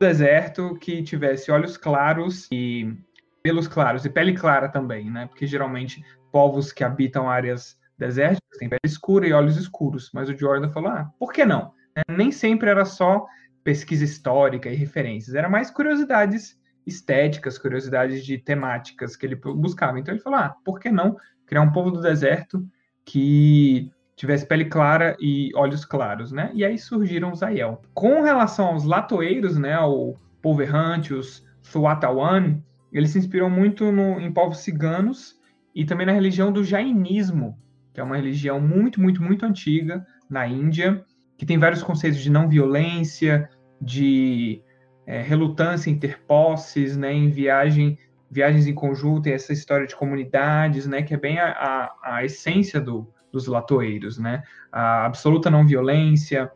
[0.00, 2.96] deserto que tivesse olhos claros e
[3.42, 5.26] pelos claros e pele clara também, né?
[5.26, 10.10] Porque geralmente povos que habitam áreas desérticas têm pele escura e olhos escuros.
[10.12, 11.72] Mas o Jordan falou: ah, por que não?
[11.94, 13.26] É, nem sempre era só
[13.62, 19.98] pesquisa histórica e referências, era mais curiosidades estéticas, curiosidades de temáticas que ele buscava.
[19.98, 21.16] Então ele falou: ah, por que não
[21.48, 22.64] criar um povo do deserto
[23.04, 26.50] que tivesse pele clara e olhos claros, né?
[26.52, 27.80] E aí surgiram os Aiel.
[27.94, 32.60] Com relação aos latoeiros, né, o povo errante, os Suatawan,
[32.92, 35.36] ele se inspirou muito no, em povos ciganos
[35.74, 37.58] e também na religião do Jainismo,
[37.94, 41.04] que é uma religião muito, muito, muito antiga na Índia,
[41.36, 43.48] que tem vários conceitos de não violência,
[43.80, 44.60] de
[45.06, 47.96] é, relutância em ter posses, né, em viagem,
[48.30, 52.24] viagens em conjunto, e essa história de comunidades, né, que é bem a, a, a
[52.24, 54.42] essência do, dos latoeiros, né?
[54.70, 56.50] A absoluta não violência,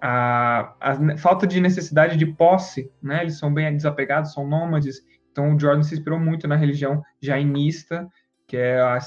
[0.00, 3.22] a, a, falta de necessidade de posse, né?
[3.22, 5.02] Eles são bem desapegados, são nômades.
[5.32, 8.08] Então o Jordan se inspirou muito na religião jainista,
[8.46, 8.98] que é a,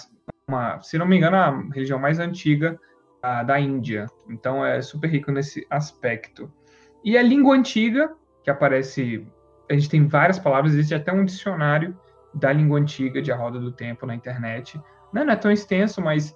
[0.47, 2.79] uma, se não me engano, a religião mais antiga
[3.45, 4.07] da Índia.
[4.29, 6.51] Então é super rico nesse aspecto.
[7.03, 8.13] E a língua antiga,
[8.43, 9.25] que aparece,
[9.69, 11.95] a gente tem várias palavras, existe até um dicionário
[12.33, 14.79] da língua antiga de A Roda do Tempo na internet.
[15.13, 16.35] Não é tão extenso, mas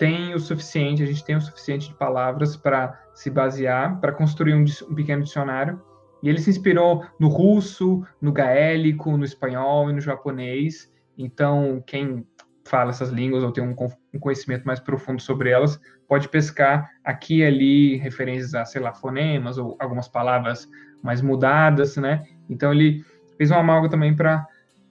[0.00, 4.54] tem o suficiente, a gente tem o suficiente de palavras para se basear, para construir
[4.54, 5.78] um, um, pequeno dicionário.
[6.22, 10.90] E ele se inspirou no russo, no gaélico, no espanhol e no japonês.
[11.18, 12.26] Então, quem
[12.64, 13.74] fala essas línguas ou tem um,
[14.14, 15.78] um conhecimento mais profundo sobre elas,
[16.08, 20.66] pode pescar aqui e ali referências a, sei lá, fonemas ou algumas palavras
[21.02, 22.22] mais mudadas, né?
[22.48, 23.04] Então, ele
[23.36, 24.46] fez uma amálgama também para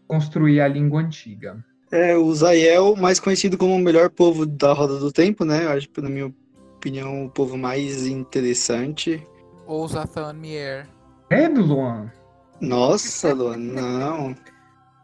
[0.09, 1.63] construir a língua antiga.
[1.91, 5.65] É, o Zayel, mais conhecido como o melhor povo da Roda do Tempo, né?
[5.65, 6.33] Eu acho na minha
[6.75, 9.23] opinião, o povo mais interessante.
[9.67, 10.87] Ou Zathan Mier.
[11.29, 12.11] É do Luan.
[12.59, 14.35] Nossa, Luan, não.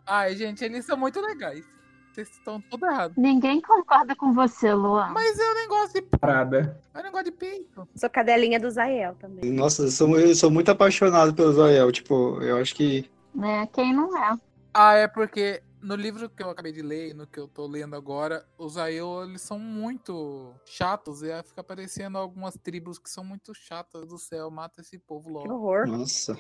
[0.08, 1.64] Ai, gente, eles são muito legais.
[2.12, 3.14] Vocês estão tudo errado.
[3.18, 5.10] Ninguém concorda com você, Luan.
[5.10, 6.80] Mas eu nem gosto de parada.
[6.96, 7.88] Eu não gosto de peito.
[7.96, 9.52] Sou cadelinha do Zael também.
[9.52, 11.92] Nossa, eu sou, eu sou muito apaixonado pelo Zayel.
[11.92, 13.10] Tipo, eu acho que.
[13.44, 14.38] É, quem não é?
[14.78, 17.96] Ah, é porque no livro que eu acabei de ler, no que eu tô lendo
[17.96, 23.54] agora, os Aiô, eles são muito chatos e fica aparecendo algumas tribos que são muito
[23.54, 25.46] chatas do céu, mata esse povo logo.
[25.46, 25.88] Que horror.
[25.88, 26.38] Nossa.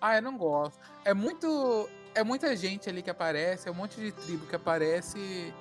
[0.00, 0.80] Ah, eu não gosto.
[1.04, 1.86] É muito.
[2.14, 5.52] É muita gente ali que aparece, é um monte de tribo que aparece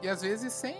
[0.00, 0.76] e às vezes sem.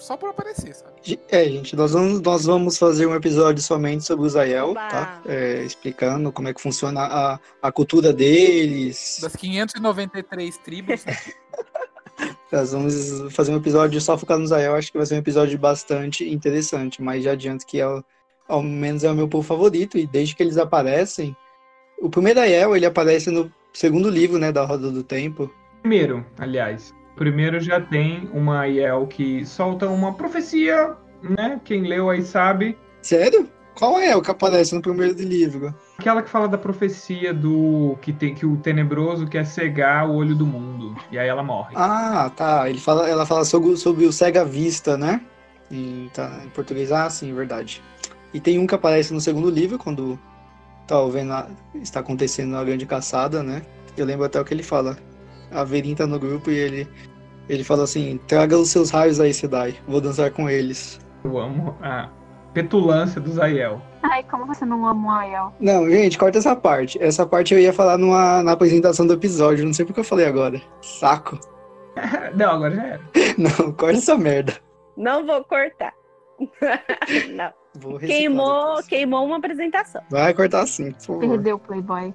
[0.00, 1.20] Só por aparecer, sabe?
[1.28, 5.20] É, gente, nós vamos, nós vamos fazer um episódio somente sobre o Zael, tá?
[5.26, 9.18] É, explicando como é que funciona a, a cultura deles.
[9.20, 11.04] Das 593 tribos.
[12.50, 15.58] nós vamos fazer um episódio só focado no Zael, acho que vai ser um episódio
[15.58, 18.02] bastante interessante, mas já adianto que é,
[18.48, 21.36] ao menos é o meu povo favorito, e desde que eles aparecem,
[22.00, 25.52] o primeiro Aiel, ele aparece no segundo livro, né, da Roda do Tempo.
[25.82, 26.94] Primeiro, aliás.
[27.20, 31.60] Primeiro já tem uma Aiel que solta uma profecia, né?
[31.62, 32.78] Quem leu aí sabe.
[33.02, 33.46] Sério?
[33.74, 35.74] Qual é o que aparece no primeiro livro?
[35.98, 40.34] Aquela que fala da profecia do que tem que o tenebroso quer cegar o olho
[40.34, 41.74] do mundo e aí ela morre.
[41.76, 42.70] Ah, tá.
[42.70, 45.20] Ele fala, ela fala sobre, sobre o cega vista, né?
[45.70, 47.82] Em, tá, em português, ah, sim, verdade.
[48.32, 50.18] E tem um que aparece no segundo livro, quando
[50.86, 53.60] tá vendo a, está acontecendo a grande caçada, né?
[53.94, 54.96] Eu lembro até o que ele fala.
[55.50, 56.88] A Verin tá no grupo e ele,
[57.48, 61.00] ele fala assim: traga os seus raios aí, Sedai, vou dançar com eles.
[61.24, 62.08] Eu amo a
[62.52, 63.80] petulância do Zayel.
[64.02, 65.54] Ai, como você não ama o Aiel?
[65.60, 67.00] Não, gente, corta essa parte.
[67.02, 70.26] Essa parte eu ia falar numa, na apresentação do episódio, não sei porque eu falei
[70.26, 70.60] agora.
[70.80, 71.38] Saco.
[72.34, 73.00] Não, agora já era.
[73.36, 74.54] Não, corta essa merda.
[74.96, 75.92] Não vou cortar.
[77.34, 77.52] Não.
[77.98, 78.86] Queimou, depois.
[78.86, 80.02] queimou uma apresentação.
[80.10, 81.20] Vai cortar sim, por favor.
[81.20, 82.14] Perdeu o Playboy.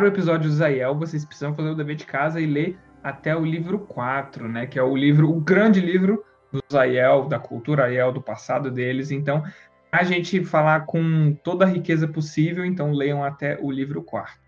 [0.00, 3.44] O episódio do Zayel, vocês precisam fazer o dever de casa e ler até o
[3.44, 4.66] livro 4, né?
[4.66, 9.10] Que é o livro, o grande livro do Zayel, da cultura Aiel, do passado deles.
[9.10, 9.42] Então,
[9.90, 14.40] a gente falar com toda a riqueza possível, então leiam até o livro 4.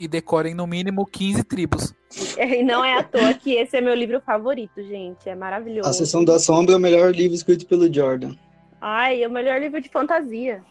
[0.00, 1.94] E decorem no mínimo 15 tribos.
[2.36, 5.28] E não é à toa que esse é meu livro favorito, gente.
[5.28, 5.88] É maravilhoso.
[5.88, 8.34] A Sessão da Sombra é o melhor livro escrito pelo Jordan.
[8.80, 10.62] Ai, é o melhor livro de fantasia.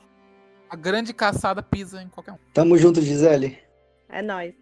[0.69, 2.37] A grande caçada pisa em qualquer um.
[2.53, 3.57] Tamo junto, Gisele.
[4.11, 4.53] É nóis.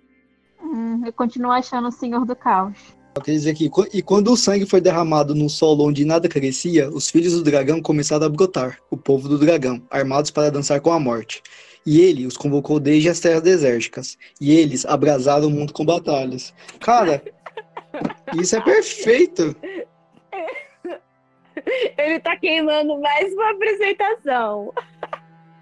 [0.62, 2.78] Hum, eu continuo achando o Senhor do Caos.
[3.16, 6.90] Eu queria dizer que, e quando o sangue foi derramado num solo onde nada crescia,
[6.90, 10.92] os filhos do dragão começaram a brotar, o povo do dragão, armados para dançar com
[10.92, 11.42] a morte.
[11.86, 16.54] E ele os convocou desde as terras desérticas, e eles abrasaram o mundo com batalhas.
[16.80, 17.22] Cara,
[18.40, 19.56] isso é perfeito!
[21.98, 24.74] Ele tá queimando mais uma apresentação.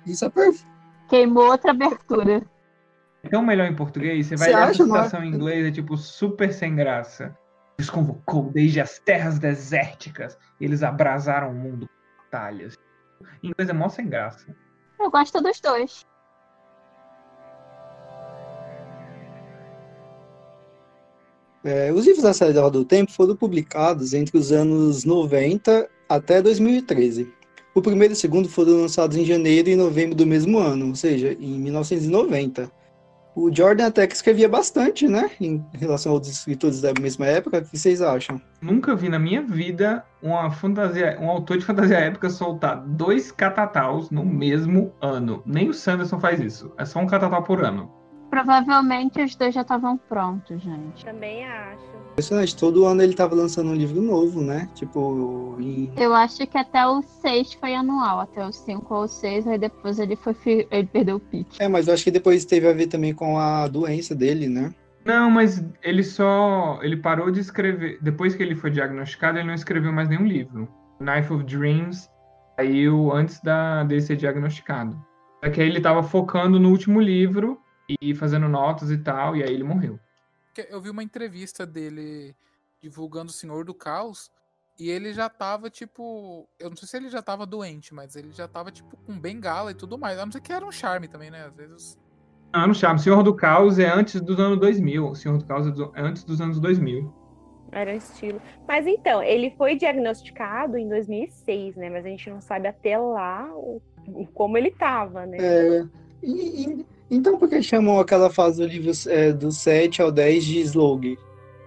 [0.05, 0.67] Isso é perfeito.
[1.09, 2.45] Queimou outra abertura.
[3.27, 6.75] Então, melhor em português, você vai ler a citação em inglês, é tipo super sem
[6.75, 7.37] graça.
[7.77, 12.75] Eles convocou desde as terras desérticas, e eles abrasaram o mundo com batalhas.
[13.43, 14.47] Em inglês é mó sem graça.
[14.97, 16.05] Eu gosto dos dois.
[21.65, 25.89] É, os livros da série da Roda do Tempo foram publicados entre os anos 90
[26.07, 27.29] até 2013.
[27.75, 30.95] O primeiro e o segundo foram lançados em janeiro e novembro do mesmo ano, ou
[30.95, 32.76] seja, em 1990.
[33.39, 37.59] O Jordan até que escrevia bastante, né, em relação aos escritores da mesma época.
[37.59, 38.41] O que vocês acham?
[38.59, 44.09] Nunca vi na minha vida uma fantasia, um autor de fantasia épica soltar dois catataus
[44.09, 45.43] no mesmo ano.
[45.45, 46.73] Nem o Sanderson faz isso.
[46.79, 47.91] É só um catatal por ano.
[48.37, 51.03] Provavelmente os dois já estavam prontos, gente.
[51.03, 51.81] Também acho.
[52.11, 54.69] Impressionante, todo ano ele tava lançando um livro novo, né?
[54.75, 55.91] Tipo, em...
[55.97, 59.97] Eu acho que até o 6 foi anual, até o 5 ou 6, aí depois
[59.97, 61.57] ele foi fi- ele perdeu o pique.
[61.61, 64.71] É, mas eu acho que depois teve a ver também com a doença dele, né?
[65.03, 66.79] Não, mas ele só.
[66.83, 67.97] Ele parou de escrever.
[68.03, 70.67] Depois que ele foi diagnosticado, ele não escreveu mais nenhum livro.
[70.99, 72.07] Knife of Dreams
[72.55, 74.95] saiu antes da, dele ser diagnosticado.
[75.43, 77.59] Só que aí ele tava focando no último livro
[78.01, 79.99] e fazendo notas e tal, e aí ele morreu.
[80.69, 82.35] Eu vi uma entrevista dele
[82.81, 84.31] divulgando o Senhor do Caos.
[84.79, 86.47] E ele já tava, tipo.
[86.59, 89.71] Eu não sei se ele já tava doente, mas ele já tava, tipo, com bengala
[89.71, 90.19] e tudo mais.
[90.19, 91.45] A não ser que era um charme também, né?
[91.45, 91.99] Às vezes.
[92.53, 92.97] Ah, não chama.
[92.99, 95.15] Senhor do Caos é antes dos anos 2000.
[95.15, 97.11] Senhor do Caos é do- é antes dos anos 2000.
[97.71, 98.39] Era um estilo.
[98.67, 101.89] Mas então, ele foi diagnosticado em 2006, né?
[101.89, 105.37] Mas a gente não sabe até lá o, o- como ele tava, né?
[105.39, 105.85] É,
[106.21, 110.43] e- e- então por que chamam aquela fase do livro é, do 7 ao 10
[110.45, 111.17] de Slog?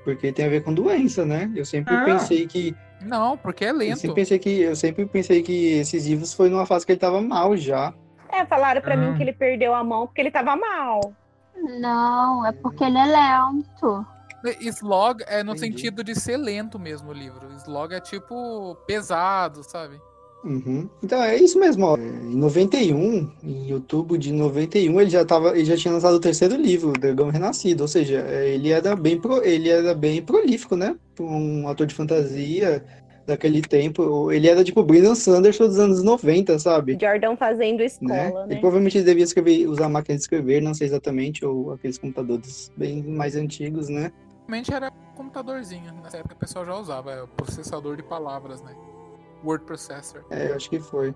[0.05, 1.51] Porque tem a ver com doença, né?
[1.55, 2.05] Eu sempre Ah.
[2.05, 2.74] pensei que.
[3.03, 3.99] Não, porque é Eu lento.
[3.99, 4.61] sempre pensei que.
[4.61, 7.93] Eu sempre pensei que esses livros foi numa fase que ele tava mal já.
[8.32, 8.97] É, falaram pra Ah.
[8.97, 11.01] mim que ele perdeu a mão porque ele tava mal.
[11.78, 14.07] Não, é porque ele é lento.
[14.62, 15.76] Slog é no Entendi.
[15.76, 17.47] sentido de ser lento mesmo o livro.
[17.59, 20.01] Slog é tipo pesado, sabe?
[20.45, 20.88] Uhum.
[21.03, 21.97] Então é isso mesmo, ó.
[21.97, 26.57] Em 91, em outubro de 91, ele já tava, ele já tinha lançado o terceiro
[26.57, 30.76] livro, O Dragão Renascido, ou seja, é, ele era bem pro, ele era bem prolífico,
[30.76, 30.97] né?
[31.18, 32.82] Um ator de fantasia
[33.26, 34.32] daquele tempo.
[34.32, 36.99] Ele era tipo Brandon Sanderson dos anos 90, sabe?
[37.01, 37.84] Jordan fazendo Né?
[37.84, 38.55] escola, né?
[38.55, 43.03] Ele provavelmente devia escrever, usar máquina de escrever, não sei exatamente, ou aqueles computadores bem
[43.03, 44.11] mais antigos, né?
[44.49, 45.93] Realmente era computadorzinho.
[46.03, 48.74] Nessa época o pessoal já usava, é o processador de palavras, né?
[49.45, 50.22] Word Processor.
[50.30, 51.14] É, acho que foi.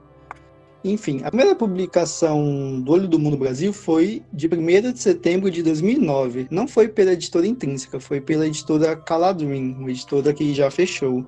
[0.84, 5.62] Enfim, a primeira publicação do Olho do Mundo Brasil foi de 1 de setembro de
[5.62, 6.46] 2009.
[6.50, 11.24] Não foi pela editora intrínseca, foi pela editora Caladrim, uma editora que já fechou.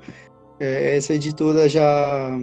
[0.61, 2.39] É, essa editora já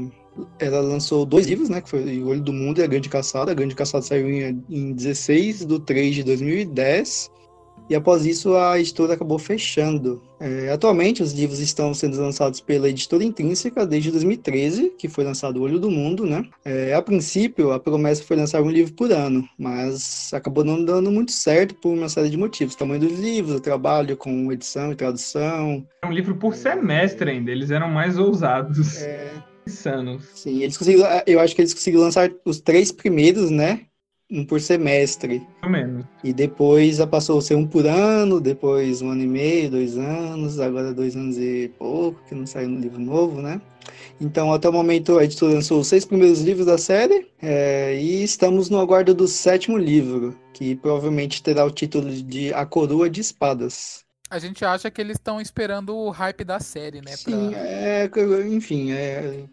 [0.60, 1.82] ela lançou dois livros, né?
[1.82, 3.51] Que foi O Olho do Mundo e A Grande Caçada.
[3.51, 7.32] A Grande Caçada saiu em, em 16 de 3 de 2010.
[7.94, 10.20] E após isso a editora acabou fechando.
[10.39, 15.58] É, atualmente os livros estão sendo lançados pela editora Intrínseca desde 2013, que foi lançado
[15.58, 16.44] O Olho do Mundo, né?
[16.66, 21.11] É, a princípio a promessa foi lançar um livro por ano, mas acabou não dando
[21.11, 22.74] muito certo por uma série de motivos.
[22.74, 25.86] O tamanho dos livros, o trabalho com edição e tradução.
[26.03, 29.03] É um livro por semestre ainda, eles eram mais ousados.
[29.03, 29.34] É,
[29.68, 30.24] Insanos.
[30.34, 33.82] sim, eles conseguiram, eu acho que eles conseguiram lançar os três primeiros, né?
[34.34, 35.45] Um por semestre.
[35.61, 36.05] Pelo menos.
[36.23, 39.95] E depois já passou a ser um por ano, depois um ano e meio, dois
[39.95, 43.61] anos, agora dois anos e pouco, que não saiu um livro novo, né?
[44.19, 48.23] Então, até o momento, a editora lançou os seis primeiros livros da série é, e
[48.23, 53.22] estamos no aguardo do sétimo livro, que provavelmente terá o título de A Coroa de
[53.22, 54.03] Espadas.
[54.30, 57.11] A gente acha que eles estão esperando o hype da série, né?
[57.15, 58.10] Sim, pra- é,
[58.47, 59.43] enfim, é,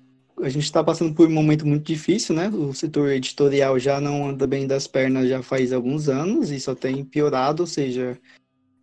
[0.42, 2.48] a gente está passando por um momento muito difícil, né?
[2.48, 6.74] O setor editorial já não anda bem das pernas já faz alguns anos e só
[6.74, 8.18] tem piorado, ou seja,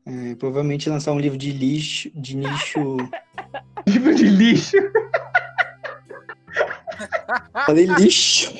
[0.05, 2.97] é, provavelmente lançar um livro de lixo, de nicho,
[3.87, 4.77] Livro de lixo.
[7.65, 8.53] falei lixo,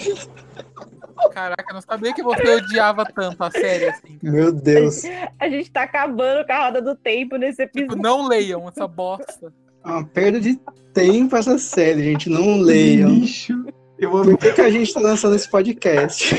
[1.34, 4.18] Caraca, eu não sabia que você odiava tanto a série assim.
[4.18, 4.34] cara.
[4.34, 5.04] meu Deus,
[5.40, 8.02] A gente tá acabando com a roda do tempo nesse Tipo, episódio.
[8.02, 9.54] não leiam essa bosta.
[9.88, 10.60] É uma perda de
[10.94, 13.10] tempo essa série, gente, não leiam.
[13.10, 13.54] Lixo.
[13.98, 14.32] Eu amo.
[14.32, 16.36] Por que, que a gente tá lançando esse podcast?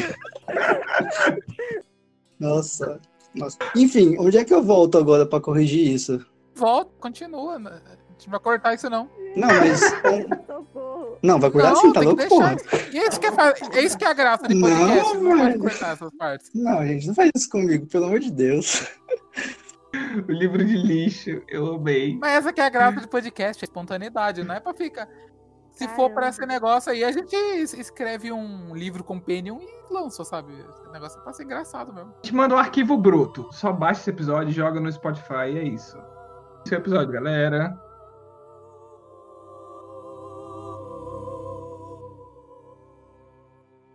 [2.39, 3.01] Nossa,
[3.35, 3.59] nossa.
[3.75, 6.25] Enfim, onde é que eu volto agora pra corrigir isso?
[6.55, 7.59] Volta, continua.
[7.59, 7.81] né?
[7.85, 9.09] A gente não vai cortar isso, não.
[9.37, 9.81] Não, mas.
[11.23, 12.57] Não, vai cuidar não, assim, tá louco, porra?
[12.93, 13.31] E é isso que é,
[13.73, 15.15] é isso que é a graça de Não, podcast.
[15.17, 15.61] Não, pode velho.
[15.61, 16.51] cortar essas partes.
[16.55, 18.87] Não, gente, não faz isso comigo, pelo amor de Deus.
[20.29, 21.43] O livro de lixo.
[21.49, 22.19] Eu amei.
[22.21, 25.09] Mas essa que é a graça de podcast, a espontaneidade, não é pra ficar.
[25.73, 26.29] Se for pra Caramba.
[26.31, 30.53] esse negócio aí, a gente es- escreve um livro companion e lança, sabe?
[30.53, 32.11] Esse negócio é pra ser engraçado mesmo.
[32.11, 33.49] A gente manda um arquivo bruto.
[33.53, 35.97] Só baixa esse episódio, joga no Spotify e é isso.
[36.67, 37.79] Esse é o episódio, galera.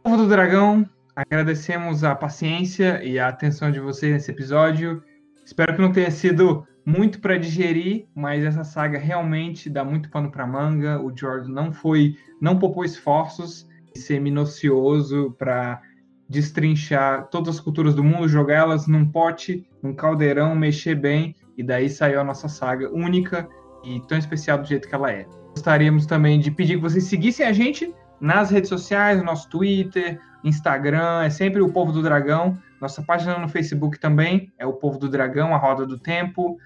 [0.04, 5.02] Povo do Dragão, agradecemos a paciência e a atenção de vocês nesse episódio.
[5.46, 10.32] Espero que não tenha sido muito para digerir, mas essa saga realmente dá muito pano
[10.32, 11.02] para manga.
[11.02, 15.82] O Jordan não foi, não poupou esforços em ser minucioso para
[16.30, 21.64] destrinchar todas as culturas do mundo, jogar elas num pote, num caldeirão, mexer bem, e
[21.64, 23.48] daí saiu a nossa saga única
[23.84, 25.28] e tão especial do jeito que ela é.
[25.52, 30.20] Gostaríamos também de pedir que vocês seguissem a gente nas redes sociais, no nosso Twitter,
[30.44, 32.58] Instagram, é sempre o Povo do Dragão.
[32.84, 36.58] Nossa página no Facebook também é o Povo do Dragão, a Roda do Tempo.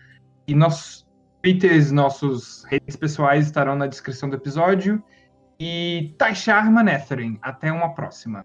[0.48, 1.08] E nossos
[1.44, 5.04] Twitters, nossos redes pessoais estarão na descrição do episódio.
[5.60, 7.38] E Taisharma Netherin.
[7.40, 8.44] Até uma próxima.